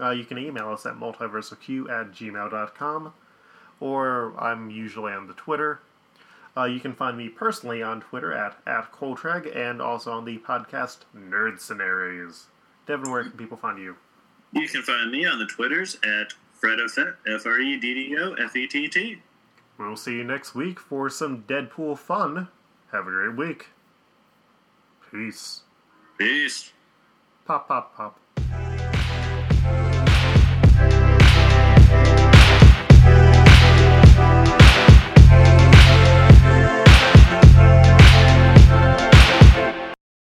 Uh, 0.00 0.10
you 0.10 0.24
can 0.24 0.38
email 0.38 0.70
us 0.70 0.84
at 0.84 0.94
multiversalq 0.94 1.90
at 1.90 2.12
gmail.com 2.12 3.12
or 3.82 4.34
I'm 4.38 4.70
usually 4.70 5.12
on 5.12 5.26
the 5.26 5.34
Twitter. 5.34 5.80
Uh, 6.56 6.64
you 6.64 6.78
can 6.78 6.94
find 6.94 7.16
me 7.16 7.28
personally 7.28 7.82
on 7.82 8.00
Twitter 8.00 8.32
at, 8.32 8.56
at 8.66 8.92
and 9.56 9.82
also 9.82 10.12
on 10.12 10.24
the 10.24 10.38
podcast 10.38 10.98
Nerd 11.16 11.58
Scenarios. 11.58 12.46
Devin, 12.86 13.10
where 13.10 13.22
can 13.22 13.32
people 13.32 13.56
find 13.56 13.78
you? 13.78 13.96
You 14.52 14.68
can 14.68 14.82
find 14.82 15.10
me 15.10 15.26
on 15.26 15.38
the 15.38 15.46
Twitters 15.46 15.96
at 16.04 16.34
FreddoFett, 16.62 17.16
F 17.26 17.44
R 17.44 17.60
E 17.60 17.76
D 17.76 17.94
D 17.94 18.16
O 18.18 18.34
F 18.34 18.54
E 18.54 18.66
T 18.66 18.88
T. 18.88 19.18
We'll 19.78 19.96
see 19.96 20.16
you 20.16 20.24
next 20.24 20.54
week 20.54 20.78
for 20.78 21.10
some 21.10 21.42
Deadpool 21.42 21.98
fun. 21.98 22.48
Have 22.92 23.06
a 23.06 23.10
great 23.10 23.36
week. 23.36 23.66
Peace. 25.10 25.62
Peace. 26.18 26.72
Pop, 27.44 27.66
pop, 27.66 27.96
pop. 27.96 28.21